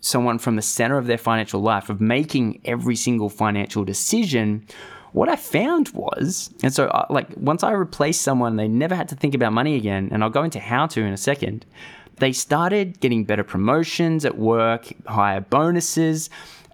someone 0.00 0.38
from 0.38 0.56
the 0.56 0.62
center 0.62 0.96
of 0.96 1.06
their 1.06 1.18
financial 1.18 1.60
life, 1.60 1.90
of 1.90 2.00
making 2.00 2.60
every 2.64 2.96
single 2.96 3.28
financial 3.28 3.84
decision, 3.84 4.66
what 5.12 5.28
I 5.28 5.36
found 5.36 5.88
was, 5.90 6.50
and 6.62 6.72
so 6.72 6.86
uh, 6.88 7.06
like 7.10 7.28
once 7.36 7.62
I 7.62 7.72
replaced 7.72 8.22
someone, 8.22 8.56
they 8.56 8.68
never 8.68 8.94
had 8.94 9.08
to 9.08 9.16
think 9.16 9.34
about 9.34 9.52
money 9.52 9.74
again. 9.76 10.08
And 10.12 10.22
I'll 10.22 10.30
go 10.30 10.42
into 10.42 10.60
how 10.60 10.86
to 10.88 11.00
in 11.00 11.12
a 11.12 11.16
second. 11.16 11.64
They 12.16 12.32
started 12.32 13.00
getting 13.00 13.24
better 13.24 13.44
promotions 13.44 14.24
at 14.24 14.36
work, 14.36 14.92
higher 15.06 15.40
bonuses. 15.40 16.30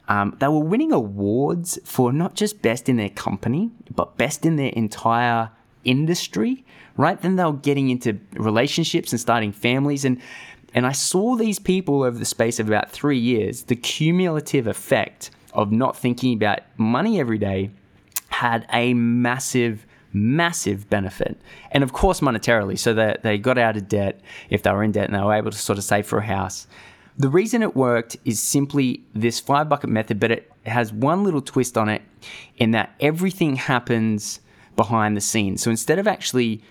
Um, 0.09 0.37
they 0.41 0.49
were 0.49 0.61
winning 0.61 0.93
awards 0.93 1.79
for 1.85 2.13
not 2.13 2.35
just 2.35 2.61
best 2.63 2.89
in 2.89 2.97
their 2.97 3.11
company, 3.11 3.71
but 3.95 4.17
best 4.17 4.45
in 4.45 4.57
their 4.57 4.71
entire 4.71 5.51
industry. 5.85 6.65
Right 6.97 7.21
then, 7.21 7.37
they 7.37 7.45
were 7.45 7.53
getting 7.53 7.91
into 7.91 8.19
relationships 8.33 9.13
and 9.13 9.21
starting 9.21 9.53
families, 9.53 10.05
and 10.05 10.21
and 10.75 10.87
I 10.87 10.93
saw 10.93 11.37
these 11.37 11.61
people 11.61 12.03
over 12.03 12.19
the 12.19 12.25
space 12.25 12.59
of 12.59 12.67
about 12.67 12.91
three 12.91 13.19
years, 13.19 13.63
the 13.63 13.77
cumulative 13.77 14.67
effect 14.67 15.31
of 15.53 15.71
not 15.71 15.97
thinking 15.97 16.35
about 16.35 16.61
money 16.77 17.21
every 17.21 17.39
day 17.39 17.71
had 18.45 18.67
a 18.73 18.93
massive 18.95 19.87
massive 20.17 20.89
benefit. 20.89 21.37
And 21.73 21.83
of 21.83 21.93
course, 21.93 22.21
monetarily. 22.21 22.79
So 22.79 22.95
that 22.95 23.23
they 23.23 23.37
got 23.37 23.59
out 23.59 23.77
of 23.77 23.89
debt 23.89 24.21
if 24.49 24.63
they 24.63 24.71
were 24.71 24.85
in 24.85 24.93
debt 24.93 25.07
and 25.09 25.15
they 25.19 25.23
were 25.23 25.35
able 25.35 25.51
to 25.51 25.59
sort 25.59 25.77
of 25.77 25.85
save 25.85 26.07
for 26.07 26.19
a 26.19 26.27
house. 26.27 26.69
The 27.19 27.29
reason 27.29 27.63
it 27.63 27.75
worked 27.75 28.17
is 28.25 28.41
simply 28.41 29.03
this 29.15 29.41
five 29.41 29.69
bucket 29.69 29.91
method, 29.91 30.21
but 30.21 30.31
it 30.31 30.51
has 30.67 30.93
one 30.93 31.25
little 31.25 31.41
twist 31.41 31.77
on 31.77 31.89
it 31.89 32.03
in 32.57 32.71
that 32.73 32.95
everything 33.01 33.57
happens 33.57 34.41
behind 34.77 35.17
the 35.17 35.21
scenes. 35.21 35.63
So 35.63 35.71
instead 35.71 35.99
of 35.99 36.07
actually 36.07 36.63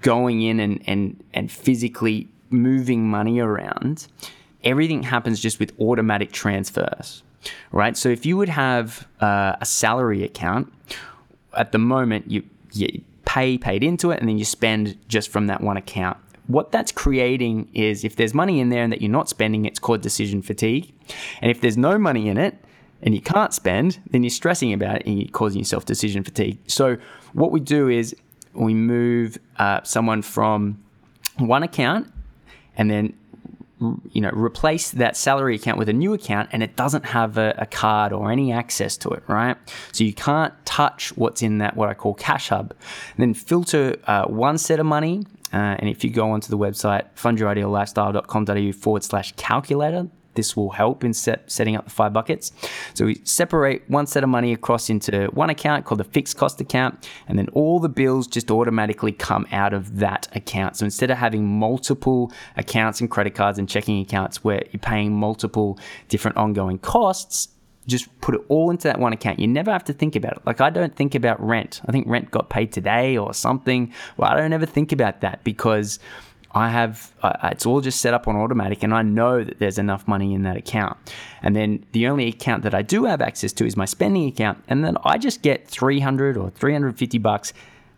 going 0.00 0.42
in 0.42 0.58
and, 0.60 0.82
and, 0.86 1.22
and 1.34 1.50
physically 1.50 2.28
moving 2.50 3.08
money 3.08 3.38
around, 3.38 4.08
everything 4.64 5.02
happens 5.04 5.40
just 5.40 5.60
with 5.60 5.72
automatic 5.80 6.32
transfers 6.32 7.22
right? 7.70 7.96
So 7.96 8.08
if 8.08 8.26
you 8.26 8.36
would 8.36 8.48
have 8.48 9.06
uh, 9.20 9.56
a 9.60 9.64
salary 9.64 10.22
account, 10.24 10.72
at 11.56 11.72
the 11.72 11.78
moment 11.78 12.30
you, 12.30 12.42
you 12.72 13.02
pay 13.24 13.56
paid 13.58 13.82
into 13.82 14.10
it 14.10 14.20
and 14.20 14.28
then 14.28 14.38
you 14.38 14.44
spend 14.44 14.96
just 15.08 15.30
from 15.30 15.46
that 15.46 15.60
one 15.60 15.76
account. 15.76 16.18
What 16.48 16.72
that's 16.72 16.92
creating 16.92 17.68
is 17.72 18.04
if 18.04 18.16
there's 18.16 18.34
money 18.34 18.60
in 18.60 18.68
there 18.68 18.82
and 18.82 18.92
that 18.92 19.00
you're 19.00 19.10
not 19.10 19.28
spending, 19.28 19.64
it's 19.64 19.78
called 19.78 20.02
decision 20.02 20.42
fatigue. 20.42 20.92
And 21.40 21.50
if 21.50 21.60
there's 21.60 21.78
no 21.78 21.98
money 21.98 22.28
in 22.28 22.36
it 22.36 22.56
and 23.00 23.14
you 23.14 23.20
can't 23.20 23.54
spend, 23.54 24.00
then 24.10 24.22
you're 24.22 24.30
stressing 24.30 24.72
about 24.72 24.96
it 24.96 25.06
and 25.06 25.18
you're 25.18 25.30
causing 25.30 25.60
yourself 25.60 25.86
decision 25.86 26.24
fatigue. 26.24 26.58
So 26.66 26.96
what 27.32 27.52
we 27.52 27.60
do 27.60 27.88
is 27.88 28.14
we 28.54 28.74
move 28.74 29.38
uh, 29.58 29.82
someone 29.82 30.20
from 30.22 30.82
one 31.38 31.62
account 31.62 32.12
and 32.76 32.90
then 32.90 33.14
you 34.10 34.20
know 34.20 34.30
replace 34.30 34.90
that 34.92 35.16
salary 35.16 35.56
account 35.56 35.78
with 35.78 35.88
a 35.88 35.92
new 35.92 36.12
account 36.14 36.48
and 36.52 36.62
it 36.62 36.76
doesn't 36.76 37.04
have 37.04 37.36
a, 37.38 37.54
a, 37.58 37.66
card 37.66 38.12
or 38.12 38.30
any 38.30 38.52
access 38.52 38.96
to 38.96 39.08
it 39.10 39.22
right? 39.26 39.56
So 39.92 40.04
you 40.04 40.14
can't 40.14 40.54
touch 40.64 41.16
what's 41.16 41.42
in 41.42 41.58
that 41.58 41.76
what 41.76 41.88
i 41.88 41.94
call 41.94 42.14
cash 42.14 42.48
hub. 42.48 42.70
And 43.16 43.18
then 43.18 43.34
filter 43.34 43.96
uh, 44.06 44.24
one 44.26 44.58
set 44.58 44.80
of 44.80 44.86
money 44.86 45.26
uh, 45.52 45.76
and 45.78 45.88
if 45.88 46.02
you 46.04 46.10
go 46.10 46.30
onto 46.30 46.48
the 46.48 46.58
website 46.58 47.04
fundyourideallifestyle.com.au 47.16 48.72
forward 48.72 49.04
slash 49.04 49.32
calculator 49.36 50.08
this 50.34 50.56
will 50.56 50.70
help 50.70 51.04
in 51.04 51.12
set, 51.12 51.50
setting 51.50 51.76
up 51.76 51.84
the 51.84 51.90
five 51.90 52.12
buckets. 52.12 52.52
So 52.94 53.06
we 53.06 53.20
separate 53.24 53.88
one 53.88 54.06
set 54.06 54.22
of 54.22 54.30
money 54.30 54.52
across 54.52 54.90
into 54.90 55.26
one 55.28 55.50
account 55.50 55.84
called 55.84 56.00
the 56.00 56.04
fixed 56.04 56.36
cost 56.36 56.60
account, 56.60 57.08
and 57.28 57.38
then 57.38 57.48
all 57.52 57.80
the 57.80 57.88
bills 57.88 58.26
just 58.26 58.50
automatically 58.50 59.12
come 59.12 59.46
out 59.52 59.72
of 59.72 59.98
that 59.98 60.28
account. 60.34 60.76
So 60.76 60.84
instead 60.84 61.10
of 61.10 61.18
having 61.18 61.46
multiple 61.46 62.32
accounts 62.56 63.00
and 63.00 63.10
credit 63.10 63.34
cards 63.34 63.58
and 63.58 63.68
checking 63.68 64.00
accounts 64.00 64.42
where 64.44 64.62
you're 64.72 64.80
paying 64.80 65.12
multiple 65.12 65.78
different 66.08 66.36
ongoing 66.36 66.78
costs, 66.78 67.48
just 67.86 68.08
put 68.20 68.34
it 68.34 68.40
all 68.48 68.70
into 68.70 68.84
that 68.84 68.98
one 68.98 69.12
account. 69.12 69.38
You 69.38 69.48
never 69.48 69.72
have 69.72 69.84
to 69.84 69.92
think 69.92 70.14
about 70.14 70.34
it. 70.34 70.42
Like 70.46 70.60
I 70.60 70.70
don't 70.70 70.94
think 70.94 71.14
about 71.14 71.44
rent. 71.44 71.80
I 71.86 71.92
think 71.92 72.06
rent 72.06 72.30
got 72.30 72.48
paid 72.48 72.72
today 72.72 73.16
or 73.16 73.34
something. 73.34 73.92
Well, 74.16 74.30
I 74.30 74.36
don't 74.36 74.52
ever 74.52 74.66
think 74.66 74.92
about 74.92 75.20
that 75.22 75.42
because 75.42 75.98
I 76.54 76.68
have 76.68 77.12
uh, 77.22 77.32
it's 77.50 77.64
all 77.64 77.80
just 77.80 78.00
set 78.00 78.14
up 78.14 78.28
on 78.28 78.36
automatic, 78.36 78.82
and 78.82 78.92
I 78.92 79.02
know 79.02 79.42
that 79.42 79.58
there's 79.58 79.78
enough 79.78 80.06
money 80.06 80.34
in 80.34 80.42
that 80.42 80.56
account. 80.56 80.96
And 81.42 81.56
then 81.56 81.84
the 81.92 82.06
only 82.08 82.28
account 82.28 82.62
that 82.64 82.74
I 82.74 82.82
do 82.82 83.04
have 83.04 83.20
access 83.22 83.52
to 83.54 83.66
is 83.66 83.76
my 83.76 83.86
spending 83.86 84.28
account, 84.28 84.62
and 84.68 84.84
then 84.84 84.96
I 85.04 85.18
just 85.18 85.42
get 85.42 85.66
300 85.66 86.36
or 86.36 86.50
350 86.50 87.18
bucks. 87.18 87.52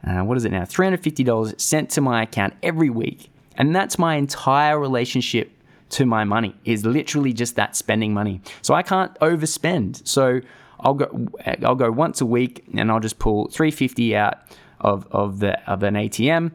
Uh, 0.06 0.20
what 0.20 0.36
is 0.36 0.44
it 0.44 0.52
now? 0.52 0.62
$350 0.62 1.60
sent 1.60 1.90
to 1.90 2.00
my 2.00 2.22
account 2.22 2.54
every 2.62 2.90
week, 2.90 3.30
and 3.56 3.74
that's 3.74 3.98
my 3.98 4.14
entire 4.16 4.78
relationship 4.78 5.50
to 5.90 6.06
my 6.06 6.24
money. 6.24 6.54
Is 6.64 6.84
literally 6.84 7.32
just 7.32 7.56
that 7.56 7.74
spending 7.74 8.14
money. 8.14 8.40
So 8.62 8.74
I 8.74 8.82
can't 8.82 9.14
overspend. 9.20 10.06
So 10.06 10.40
I'll 10.78 10.94
go 10.94 11.28
I'll 11.62 11.74
go 11.74 11.90
once 11.90 12.20
a 12.20 12.26
week, 12.26 12.64
and 12.76 12.92
I'll 12.92 13.00
just 13.00 13.18
pull 13.18 13.48
350 13.48 14.14
out 14.14 14.38
of 14.80 15.08
of 15.10 15.40
the 15.40 15.58
of 15.68 15.82
an 15.82 15.94
ATM 15.94 16.52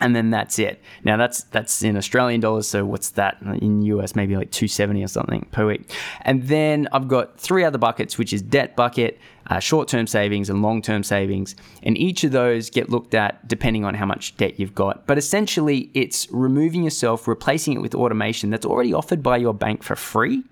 and 0.00 0.16
then 0.16 0.30
that's 0.30 0.58
it. 0.58 0.80
Now 1.04 1.16
that's 1.16 1.44
that's 1.44 1.82
in 1.82 1.96
Australian 1.96 2.40
dollars, 2.40 2.66
so 2.66 2.84
what's 2.84 3.10
that 3.10 3.38
in 3.60 3.82
US? 3.82 4.16
Maybe 4.16 4.36
like 4.36 4.50
two 4.50 4.68
seventy 4.68 5.04
or 5.04 5.08
something 5.08 5.46
per 5.52 5.66
week. 5.66 5.92
And 6.22 6.48
then 6.48 6.88
I've 6.92 7.08
got 7.08 7.38
three 7.38 7.64
other 7.64 7.78
buckets, 7.78 8.16
which 8.16 8.32
is 8.32 8.40
debt 8.42 8.76
bucket, 8.76 9.18
uh, 9.48 9.58
short-term 9.58 10.06
savings, 10.06 10.48
and 10.48 10.62
long-term 10.62 11.02
savings. 11.02 11.54
And 11.82 11.96
each 11.98 12.24
of 12.24 12.32
those 12.32 12.70
get 12.70 12.88
looked 12.88 13.14
at 13.14 13.46
depending 13.46 13.84
on 13.84 13.94
how 13.94 14.06
much 14.06 14.36
debt 14.36 14.58
you've 14.58 14.74
got. 14.74 15.06
But 15.06 15.18
essentially, 15.18 15.90
it's 15.94 16.30
removing 16.30 16.82
yourself, 16.82 17.28
replacing 17.28 17.74
it 17.74 17.82
with 17.82 17.94
automation 17.94 18.50
that's 18.50 18.66
already 18.66 18.94
offered 18.94 19.22
by 19.22 19.36
your 19.36 19.54
bank 19.54 19.82
for 19.82 19.96
free. 19.96 20.42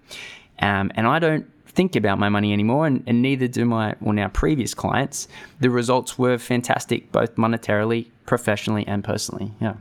Um, 0.60 0.90
and 0.94 1.06
I 1.06 1.18
don't 1.18 1.46
think 1.68 1.94
about 1.94 2.18
my 2.18 2.28
money 2.28 2.52
anymore, 2.52 2.86
and, 2.86 3.04
and 3.06 3.22
neither 3.22 3.46
do 3.46 3.64
my 3.64 3.94
well 4.00 4.12
now 4.12 4.28
previous 4.28 4.74
clients. 4.74 5.28
The 5.60 5.70
results 5.70 6.18
were 6.18 6.36
fantastic, 6.36 7.12
both 7.12 7.36
monetarily, 7.36 8.08
professionally, 8.28 8.86
and 8.86 9.02
personally. 9.02 9.52
Yeah. 9.58 9.74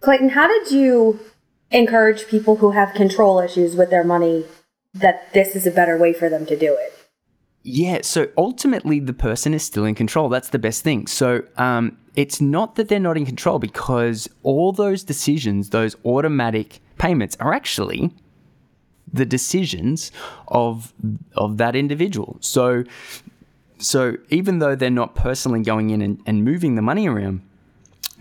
Clayton, 0.00 0.30
how 0.30 0.46
did 0.46 0.70
you 0.70 1.18
encourage 1.72 2.28
people 2.28 2.56
who 2.56 2.70
have 2.70 2.94
control 2.94 3.40
issues 3.40 3.74
with 3.74 3.90
their 3.90 4.04
money 4.04 4.46
that 4.94 5.32
this 5.32 5.56
is 5.56 5.66
a 5.66 5.70
better 5.70 5.98
way 5.98 6.12
for 6.12 6.28
them 6.28 6.46
to 6.46 6.56
do 6.56 6.72
it? 6.78 6.96
Yeah, 7.64 8.00
so 8.02 8.28
ultimately 8.36 9.00
the 9.00 9.12
person 9.12 9.52
is 9.52 9.62
still 9.62 9.84
in 9.84 9.94
control. 9.94 10.28
That's 10.28 10.50
the 10.50 10.58
best 10.58 10.82
thing. 10.82 11.06
So 11.06 11.42
um, 11.56 11.98
it's 12.14 12.40
not 12.40 12.76
that 12.76 12.88
they're 12.88 13.00
not 13.00 13.16
in 13.16 13.26
control 13.26 13.58
because 13.58 14.28
all 14.42 14.72
those 14.72 15.02
decisions, 15.02 15.70
those 15.70 15.96
automatic 16.04 16.80
payments, 16.98 17.36
are 17.40 17.52
actually 17.52 18.10
the 19.12 19.26
decisions 19.26 20.10
of 20.48 20.92
of 21.36 21.58
that 21.58 21.76
individual. 21.76 22.38
So 22.40 22.84
so 23.78 24.16
even 24.30 24.58
though 24.60 24.74
they're 24.74 24.90
not 24.90 25.14
personally 25.14 25.62
going 25.62 25.90
in 25.90 26.00
and, 26.00 26.20
and 26.26 26.44
moving 26.44 26.76
the 26.76 26.82
money 26.82 27.08
around, 27.08 27.42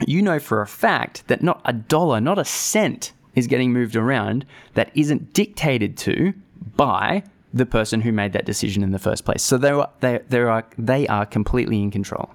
you 0.07 0.21
know 0.21 0.39
for 0.39 0.61
a 0.61 0.67
fact 0.67 1.27
that 1.27 1.41
not 1.41 1.61
a 1.65 1.73
dollar, 1.73 2.21
not 2.21 2.39
a 2.39 2.45
cent 2.45 3.13
is 3.35 3.47
getting 3.47 3.71
moved 3.71 3.95
around 3.95 4.45
that 4.73 4.91
isn't 4.95 5.33
dictated 5.33 5.97
to 5.97 6.33
by 6.75 7.23
the 7.53 7.65
person 7.65 8.01
who 8.01 8.11
made 8.11 8.33
that 8.33 8.45
decision 8.45 8.83
in 8.83 8.91
the 8.91 8.99
first 8.99 9.25
place. 9.25 9.41
So 9.41 9.57
they 9.57 9.71
are, 9.71 9.89
they, 9.99 10.19
they 10.29 10.39
are, 10.39 10.65
they 10.77 11.07
are 11.07 11.25
completely 11.25 11.81
in 11.81 11.91
control. 11.91 12.29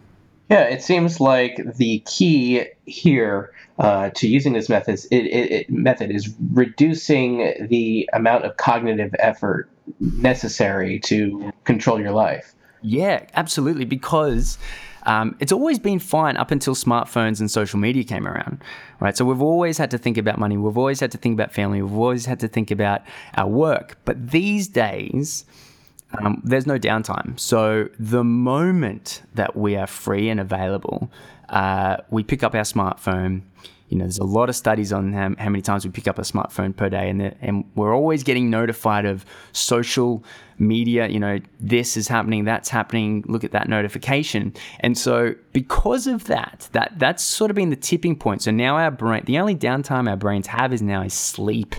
Yeah, 0.51 0.63
it 0.63 0.83
seems 0.83 1.21
like 1.21 1.61
the 1.77 2.01
key 2.01 2.65
here 2.85 3.53
uh, 3.79 4.11
to 4.11 4.29
using 4.29 4.53
this 4.53 4.69
method, 4.69 5.01
it, 5.11 5.27
it, 5.27 5.53
it, 5.53 5.71
method 5.71 6.11
is 6.11 6.33
reducing 6.53 7.67
the 7.69 8.09
amount 8.13 8.45
of 8.45 8.57
cognitive 8.57 9.15
effort 9.19 9.69
necessary 10.01 11.01
to 11.01 11.53
control 11.65 12.01
your 12.01 12.13
life. 12.13 12.55
Yeah, 12.83 13.27
absolutely. 13.35 13.85
Because 13.85 14.57
um, 15.07 15.37
it's 15.39 15.53
always 15.53 15.79
been 15.79 15.99
fine 16.01 16.37
up 16.37 16.51
until 16.51 16.75
smartphones 16.75 17.41
and 17.41 17.51
social 17.51 17.79
media 17.79 18.05
came 18.05 18.27
around, 18.27 18.63
right? 19.01 19.17
So 19.17 19.25
we've 19.25 19.41
always 19.41 19.79
had 19.79 19.91
to 19.93 19.99
think 19.99 20.19
about 20.19 20.39
money. 20.39 20.57
We've 20.57 20.77
always 20.77 21.01
had 21.01 21.13
to 21.13 21.19
think 21.19 21.35
about 21.35 21.53
family. 21.53 21.81
We've 21.81 21.93
always 21.97 22.27
had 22.27 22.41
to 22.41 22.49
think 22.49 22.71
about 22.73 23.03
our 23.35 23.49
work. 23.49 23.99
But 24.05 24.31
these 24.33 24.67
days, 24.67 25.45
um, 26.19 26.43
there's 26.45 26.67
no 26.67 26.79
downtime. 26.79 27.39
So 27.39 27.89
the 27.99 28.25
moment 28.25 29.23
that 29.35 29.57
we 29.57 29.77
are 29.77 29.87
free 29.87 30.29
and 30.29 30.41
available, 30.41 31.11
uh, 31.49 31.99
we 32.11 32.25
pick 32.25 32.43
up 32.43 32.55
our 32.55 32.63
smartphone. 32.63 33.43
You 33.89 33.99
know, 33.99 34.05
there's 34.05 34.19
a 34.19 34.25
lot 34.25 34.49
of 34.49 34.57
studies 34.57 34.93
on 34.93 35.13
how, 35.13 35.35
how 35.39 35.49
many 35.49 35.63
times 35.63 35.85
we 35.85 35.91
pick 35.91 36.09
up 36.09 36.19
a 36.19 36.23
smartphone 36.23 36.75
per 36.75 36.89
day, 36.89 37.09
and, 37.09 37.23
and 37.41 37.65
we're 37.75 37.95
always 37.95 38.25
getting 38.25 38.51
notified 38.51 39.05
of 39.05 39.25
social 39.53 40.25
media. 40.59 41.07
You 41.09 41.21
know, 41.21 41.39
this 41.61 41.97
is 41.97 42.09
happening, 42.09 42.45
that's 42.45 42.69
happening. 42.69 43.25
Look 43.29 43.45
at 43.45 43.53
that 43.53 43.69
notification. 43.69 44.55
And 44.81 44.99
so, 44.99 45.35
because 45.53 46.07
of 46.07 46.25
that, 46.25 46.69
that 46.73 46.95
that's 46.97 47.23
sort 47.23 47.51
of 47.51 47.55
been 47.55 47.71
the 47.71 47.77
tipping 47.77 48.17
point. 48.17 48.43
So 48.43 48.51
now 48.51 48.77
our 48.77 48.91
brain, 48.91 49.23
the 49.25 49.39
only 49.39 49.55
downtime 49.55 50.09
our 50.09 50.17
brains 50.17 50.49
have 50.49 50.73
is 50.73 50.83
now 50.83 51.03
is 51.03 51.15
sleep 51.15 51.77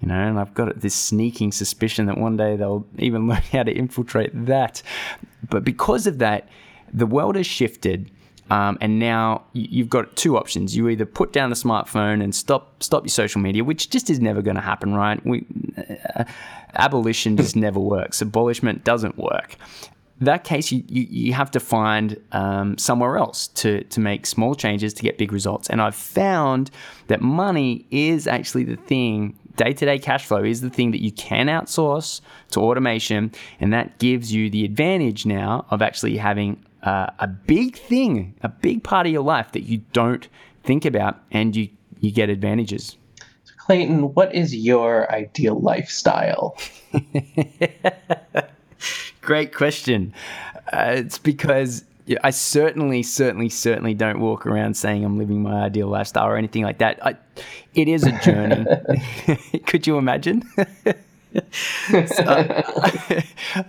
you 0.00 0.08
know, 0.08 0.14
and 0.14 0.38
I've 0.38 0.54
got 0.54 0.80
this 0.80 0.94
sneaking 0.94 1.52
suspicion 1.52 2.06
that 2.06 2.18
one 2.18 2.36
day 2.36 2.56
they'll 2.56 2.86
even 2.98 3.26
learn 3.28 3.42
how 3.52 3.64
to 3.64 3.72
infiltrate 3.72 4.30
that. 4.46 4.82
But 5.48 5.64
because 5.64 6.06
of 6.06 6.18
that, 6.18 6.48
the 6.92 7.06
world 7.06 7.36
has 7.36 7.46
shifted. 7.46 8.10
Um, 8.50 8.78
and 8.80 8.98
now 8.98 9.44
you've 9.52 9.90
got 9.90 10.16
two 10.16 10.36
options. 10.36 10.76
You 10.76 10.88
either 10.88 11.06
put 11.06 11.32
down 11.32 11.50
the 11.50 11.56
smartphone 11.56 12.22
and 12.22 12.34
stop 12.34 12.82
stop 12.82 13.04
your 13.04 13.10
social 13.10 13.40
media, 13.40 13.64
which 13.64 13.90
just 13.90 14.10
is 14.10 14.20
never 14.20 14.42
going 14.42 14.56
to 14.56 14.62
happen, 14.62 14.94
right? 14.94 15.24
We, 15.24 15.44
uh, 16.16 16.24
abolition 16.74 17.36
just 17.36 17.56
never 17.66 17.80
works. 17.80 18.20
Abolishment 18.20 18.84
doesn't 18.84 19.18
work. 19.18 19.56
that 20.20 20.44
case, 20.44 20.72
you, 20.72 20.82
you, 20.88 21.06
you 21.10 21.32
have 21.32 21.50
to 21.52 21.60
find 21.60 22.20
um, 22.32 22.76
somewhere 22.78 23.18
else 23.18 23.48
to, 23.48 23.84
to 23.84 24.00
make 24.00 24.26
small 24.26 24.54
changes 24.54 24.92
to 24.94 25.02
get 25.02 25.18
big 25.18 25.32
results. 25.32 25.68
And 25.70 25.80
I've 25.80 25.94
found 25.94 26.70
that 27.06 27.20
money 27.20 27.86
is 27.90 28.26
actually 28.26 28.64
the 28.64 28.76
thing 28.76 29.38
day 29.58 29.72
to 29.72 29.84
day 29.84 29.98
cash 29.98 30.24
flow 30.24 30.42
is 30.42 30.60
the 30.60 30.70
thing 30.70 30.92
that 30.92 31.02
you 31.02 31.12
can 31.12 31.48
outsource 31.48 32.20
to 32.52 32.60
automation. 32.60 33.32
And 33.60 33.72
that 33.72 33.98
gives 33.98 34.32
you 34.32 34.48
the 34.48 34.64
advantage 34.64 35.26
now 35.26 35.66
of 35.70 35.82
actually 35.82 36.16
having 36.16 36.64
uh, 36.88 37.10
a 37.18 37.26
big 37.26 37.76
thing, 37.76 38.34
a 38.42 38.48
big 38.48 38.82
part 38.82 39.06
of 39.06 39.12
your 39.12 39.22
life 39.22 39.52
that 39.52 39.64
you 39.64 39.78
don't 39.92 40.26
think 40.62 40.86
about 40.86 41.20
and 41.30 41.54
you, 41.54 41.68
you 42.00 42.10
get 42.10 42.30
advantages. 42.30 42.96
So 43.44 43.52
Clayton, 43.58 44.14
what 44.14 44.34
is 44.34 44.54
your 44.56 45.12
ideal 45.12 45.60
lifestyle? 45.60 46.56
Great 49.20 49.54
question. 49.54 50.14
Uh, 50.72 50.94
it's 50.96 51.18
because 51.18 51.84
I 52.24 52.30
certainly, 52.30 53.02
certainly, 53.02 53.50
certainly 53.50 53.92
don't 53.92 54.20
walk 54.20 54.46
around 54.46 54.74
saying 54.74 55.04
I'm 55.04 55.18
living 55.18 55.42
my 55.42 55.64
ideal 55.64 55.88
lifestyle 55.88 56.26
or 56.26 56.38
anything 56.38 56.62
like 56.62 56.78
that. 56.78 57.04
I, 57.04 57.16
it 57.74 57.88
is 57.88 58.04
a 58.04 58.12
journey. 58.20 58.64
Could 59.66 59.86
you 59.86 59.98
imagine? 59.98 60.42
So, 62.06 62.24
I 62.26 63.22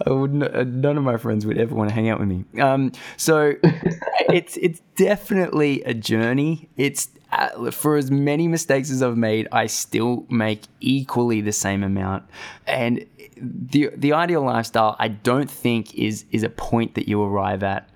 would 0.08 0.43
uh, 0.43 0.63
none 0.63 0.98
of 0.98 1.04
my 1.04 1.17
friends 1.17 1.45
would 1.45 1.58
ever 1.58 1.76
want 1.76 1.89
to 1.89 1.95
hang 1.95 2.10
out 2.10 2.19
with 2.19 2.30
me. 2.30 2.45
Um, 2.60 2.91
so 3.17 3.54
it's 3.63 4.58
it's 4.58 4.82
definitely 4.95 5.84
a 5.84 5.93
journey. 5.93 6.69
It's 6.78 7.10
uh, 7.32 7.72
for 7.72 7.95
as 7.98 8.10
many 8.10 8.48
mistakes 8.48 8.89
as 8.89 9.04
I've 9.04 9.17
made, 9.17 9.48
I 9.52 9.67
still 9.67 10.26
make 10.30 10.63
equally 10.80 11.41
the 11.41 11.52
same 11.52 11.84
amount. 11.84 12.24
And 12.65 13.06
the 13.41 13.91
the 13.95 14.13
ideal 14.13 14.41
lifestyle, 14.41 14.95
I 15.00 15.10
don't 15.10 15.50
think 15.50 15.93
is 15.95 16.26
is 16.32 16.43
a 16.43 16.50
point 16.50 16.95
that 16.95 17.08
you 17.08 17.22
arrive 17.22 17.63
at. 17.63 17.89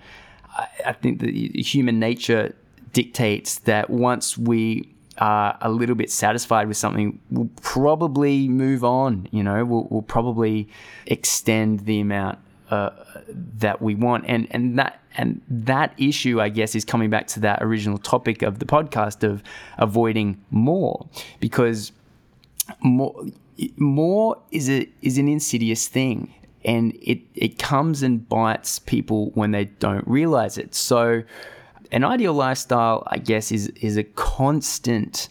I, 0.49 0.67
I 0.87 0.93
think 0.93 1.19
that 1.21 1.33
human 1.33 1.99
nature 1.99 2.55
dictates 2.91 3.59
that 3.59 3.89
once 3.89 4.37
we 4.37 4.92
are 5.17 5.57
a 5.61 5.69
little 5.69 5.95
bit 5.95 6.11
satisfied 6.11 6.67
with 6.67 6.77
something, 6.77 7.19
we'll 7.29 7.49
probably 7.61 8.47
move 8.47 8.83
on. 8.83 9.27
You 9.31 9.43
know, 9.43 9.63
we'll, 9.65 9.87
we'll 9.89 10.01
probably 10.01 10.67
extend 11.05 11.81
the 11.81 11.99
amount 11.99 12.39
uh, 12.69 12.89
that 13.59 13.81
we 13.81 13.95
want, 13.95 14.25
and 14.27 14.47
and 14.51 14.79
that 14.79 14.99
and 15.15 15.41
that 15.47 15.93
issue, 15.97 16.41
I 16.41 16.49
guess, 16.49 16.73
is 16.75 16.83
coming 16.83 17.09
back 17.09 17.27
to 17.27 17.39
that 17.41 17.61
original 17.61 17.99
topic 17.99 18.41
of 18.41 18.59
the 18.59 18.65
podcast 18.65 19.23
of 19.23 19.43
avoiding 19.77 20.43
more, 20.49 21.07
because 21.39 21.91
more 22.81 23.25
more 23.77 24.41
is 24.51 24.69
a 24.69 24.89
is 25.01 25.17
an 25.17 25.27
insidious 25.27 25.87
thing, 25.87 26.33
and 26.65 26.97
it 27.01 27.19
it 27.35 27.59
comes 27.59 28.01
and 28.01 28.27
bites 28.27 28.79
people 28.79 29.31
when 29.35 29.51
they 29.51 29.65
don't 29.65 30.07
realize 30.07 30.57
it. 30.57 30.73
So, 30.73 31.23
an 31.93 32.03
ideal 32.03 32.33
lifestyle, 32.33 33.03
I 33.07 33.19
guess, 33.19 33.51
is 33.51 33.67
is 33.69 33.97
a 33.97 34.03
constant 34.03 35.29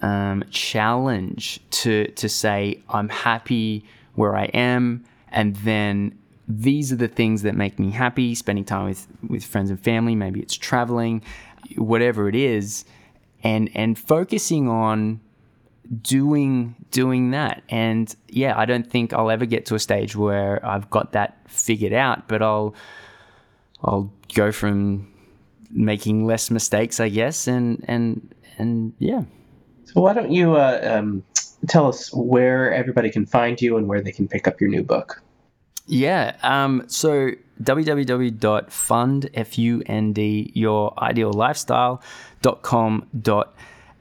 um, 0.00 0.44
challenge 0.50 1.60
to 1.82 2.06
to 2.12 2.28
say 2.28 2.80
I'm 2.88 3.08
happy 3.08 3.84
where 4.14 4.36
I 4.36 4.44
am, 4.46 5.04
and 5.30 5.56
then 5.56 6.16
these 6.46 6.92
are 6.92 6.96
the 6.96 7.08
things 7.08 7.42
that 7.42 7.56
make 7.56 7.78
me 7.78 7.90
happy. 7.90 8.34
Spending 8.34 8.64
time 8.64 8.86
with 8.86 9.06
with 9.28 9.44
friends 9.44 9.70
and 9.70 9.80
family, 9.80 10.14
maybe 10.14 10.40
it's 10.40 10.54
traveling, 10.54 11.20
whatever 11.76 12.28
it 12.28 12.36
is, 12.36 12.84
and 13.42 13.68
and 13.74 13.98
focusing 13.98 14.68
on 14.68 15.20
doing 16.00 16.74
doing 16.90 17.32
that 17.32 17.62
and 17.68 18.16
yeah 18.30 18.58
i 18.58 18.64
don't 18.64 18.90
think 18.90 19.12
i'll 19.12 19.30
ever 19.30 19.44
get 19.44 19.66
to 19.66 19.74
a 19.74 19.78
stage 19.78 20.16
where 20.16 20.64
i've 20.64 20.88
got 20.88 21.12
that 21.12 21.38
figured 21.46 21.92
out 21.92 22.26
but 22.26 22.40
i'll 22.40 22.74
i'll 23.82 24.10
go 24.34 24.50
from 24.50 25.06
making 25.74 26.26
less 26.26 26.50
mistakes 26.50 27.00
i 27.00 27.08
guess 27.08 27.46
and 27.46 27.84
and 27.88 28.34
and 28.58 28.92
yeah 28.98 29.22
so 29.84 30.00
why 30.00 30.14
don't 30.14 30.30
you 30.30 30.56
uh, 30.56 30.80
um, 30.82 31.22
tell 31.68 31.86
us 31.86 32.10
where 32.14 32.72
everybody 32.72 33.10
can 33.10 33.26
find 33.26 33.60
you 33.60 33.76
and 33.76 33.86
where 33.86 34.00
they 34.00 34.12
can 34.12 34.26
pick 34.26 34.48
up 34.48 34.58
your 34.60 34.70
new 34.70 34.82
book 34.82 35.22
yeah 35.86 36.36
um, 36.42 36.82
so 36.86 37.30
www.fund 37.62 39.30
f-u-n-d 39.34 40.52
your 40.54 41.02
ideal 41.02 41.32
lifestyle.com.au 41.32 43.44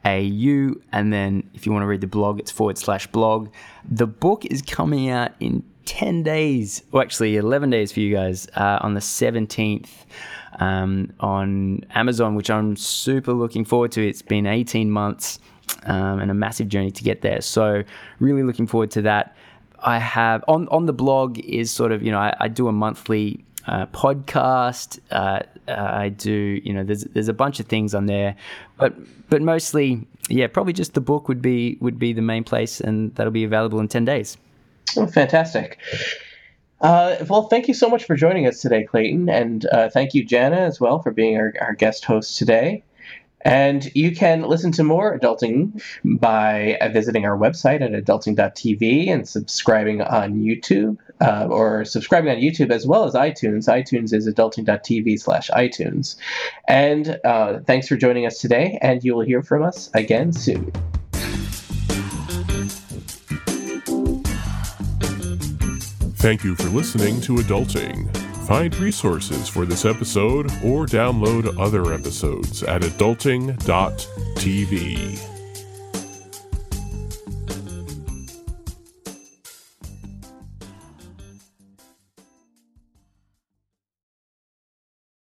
AU. 0.05 0.75
And 0.91 1.13
then 1.13 1.49
if 1.53 1.65
you 1.65 1.71
want 1.71 1.83
to 1.83 1.87
read 1.87 2.01
the 2.01 2.07
blog, 2.07 2.39
it's 2.39 2.51
forward 2.51 2.77
slash 2.77 3.07
blog. 3.07 3.49
The 3.89 4.07
book 4.07 4.45
is 4.45 4.61
coming 4.61 5.09
out 5.09 5.31
in 5.39 5.63
10 5.85 6.23
days, 6.23 6.83
well, 6.91 7.03
actually 7.03 7.35
11 7.35 7.69
days 7.69 7.91
for 7.91 7.99
you 7.99 8.13
guys, 8.13 8.47
uh, 8.55 8.79
on 8.81 8.93
the 8.93 8.99
17th 8.99 9.89
um, 10.59 11.11
on 11.19 11.81
Amazon, 11.91 12.35
which 12.35 12.49
I'm 12.49 12.75
super 12.75 13.33
looking 13.33 13.65
forward 13.65 13.91
to. 13.93 14.07
It's 14.07 14.21
been 14.21 14.45
18 14.45 14.89
months 14.91 15.39
um, 15.83 16.19
and 16.19 16.31
a 16.31 16.33
massive 16.33 16.67
journey 16.69 16.91
to 16.91 17.03
get 17.03 17.21
there. 17.21 17.41
So, 17.41 17.83
really 18.19 18.43
looking 18.43 18.67
forward 18.67 18.91
to 18.91 19.01
that. 19.03 19.35
I 19.79 19.99
have 19.99 20.43
on, 20.47 20.67
on 20.69 20.85
the 20.85 20.93
blog 20.93 21.39
is 21.39 21.69
sort 21.69 21.91
of, 21.91 22.03
you 22.03 22.11
know, 22.11 22.19
I, 22.19 22.35
I 22.39 22.47
do 22.47 22.67
a 22.67 22.71
monthly 22.71 23.43
uh, 23.67 23.85
podcast. 23.87 24.99
Uh, 25.11 25.41
uh, 25.67 25.71
I 25.71 26.09
do, 26.09 26.61
you 26.63 26.73
know, 26.73 26.83
there's 26.83 27.03
there's 27.05 27.27
a 27.27 27.33
bunch 27.33 27.59
of 27.59 27.67
things 27.67 27.93
on 27.93 28.05
there, 28.05 28.35
but 28.77 28.93
but 29.29 29.41
mostly, 29.41 30.05
yeah, 30.29 30.47
probably 30.47 30.73
just 30.73 30.93
the 30.93 31.01
book 31.01 31.27
would 31.27 31.41
be 31.41 31.77
would 31.79 31.97
be 31.97 32.13
the 32.13 32.21
main 32.21 32.43
place, 32.43 32.81
and 32.81 33.13
that'll 33.15 33.31
be 33.31 33.43
available 33.43 33.79
in 33.79 33.87
ten 33.87 34.05
days. 34.05 34.37
Oh, 34.97 35.07
fantastic. 35.07 35.79
Uh, 36.83 37.23
well, 37.29 37.43
thank 37.43 37.69
you 37.69 37.73
so 37.73 37.87
much 37.89 38.03
for 38.03 38.15
joining 38.15 38.45
us 38.45 38.61
today, 38.61 38.83
Clayton, 38.83 39.29
and 39.29 39.65
uh, 39.67 39.89
thank 39.89 40.13
you, 40.13 40.25
Jana, 40.25 40.57
as 40.57 40.81
well, 40.81 40.99
for 41.01 41.11
being 41.11 41.37
our, 41.37 41.53
our 41.61 41.73
guest 41.73 42.03
host 42.03 42.37
today. 42.37 42.83
And 43.45 43.89
you 43.95 44.15
can 44.15 44.41
listen 44.43 44.71
to 44.73 44.83
more 44.83 45.17
adulting 45.17 45.81
by 46.03 46.77
visiting 46.93 47.25
our 47.25 47.37
website 47.37 47.81
at 47.81 47.91
adulting.tv 47.91 49.09
and 49.09 49.27
subscribing 49.27 50.01
on 50.01 50.35
YouTube 50.35 50.97
uh, 51.21 51.47
or 51.49 51.83
subscribing 51.85 52.31
on 52.31 52.37
YouTube 52.37 52.71
as 52.71 52.85
well 52.85 53.05
as 53.05 53.13
iTunes. 53.13 53.67
iTunes 53.67 54.13
is 54.13 54.27
adulting.tv 54.27 55.19
slash 55.19 55.49
iTunes. 55.51 56.17
And 56.67 57.17
uh, 57.23 57.59
thanks 57.65 57.87
for 57.87 57.95
joining 57.95 58.25
us 58.25 58.39
today, 58.39 58.77
and 58.81 59.03
you 59.03 59.15
will 59.15 59.25
hear 59.25 59.41
from 59.41 59.63
us 59.63 59.89
again 59.93 60.33
soon. 60.33 60.71
Thank 66.23 66.45
you 66.45 66.55
for 66.55 66.69
listening 66.69 67.19
to 67.19 67.35
Adulting. 67.35 68.07
Find 68.47 68.73
resources 68.77 69.49
for 69.49 69.65
this 69.65 69.83
episode 69.83 70.49
or 70.63 70.85
download 70.85 71.59
other 71.59 71.91
episodes 71.91 72.63
at 72.63 72.81
adulting.tv. 72.81 75.32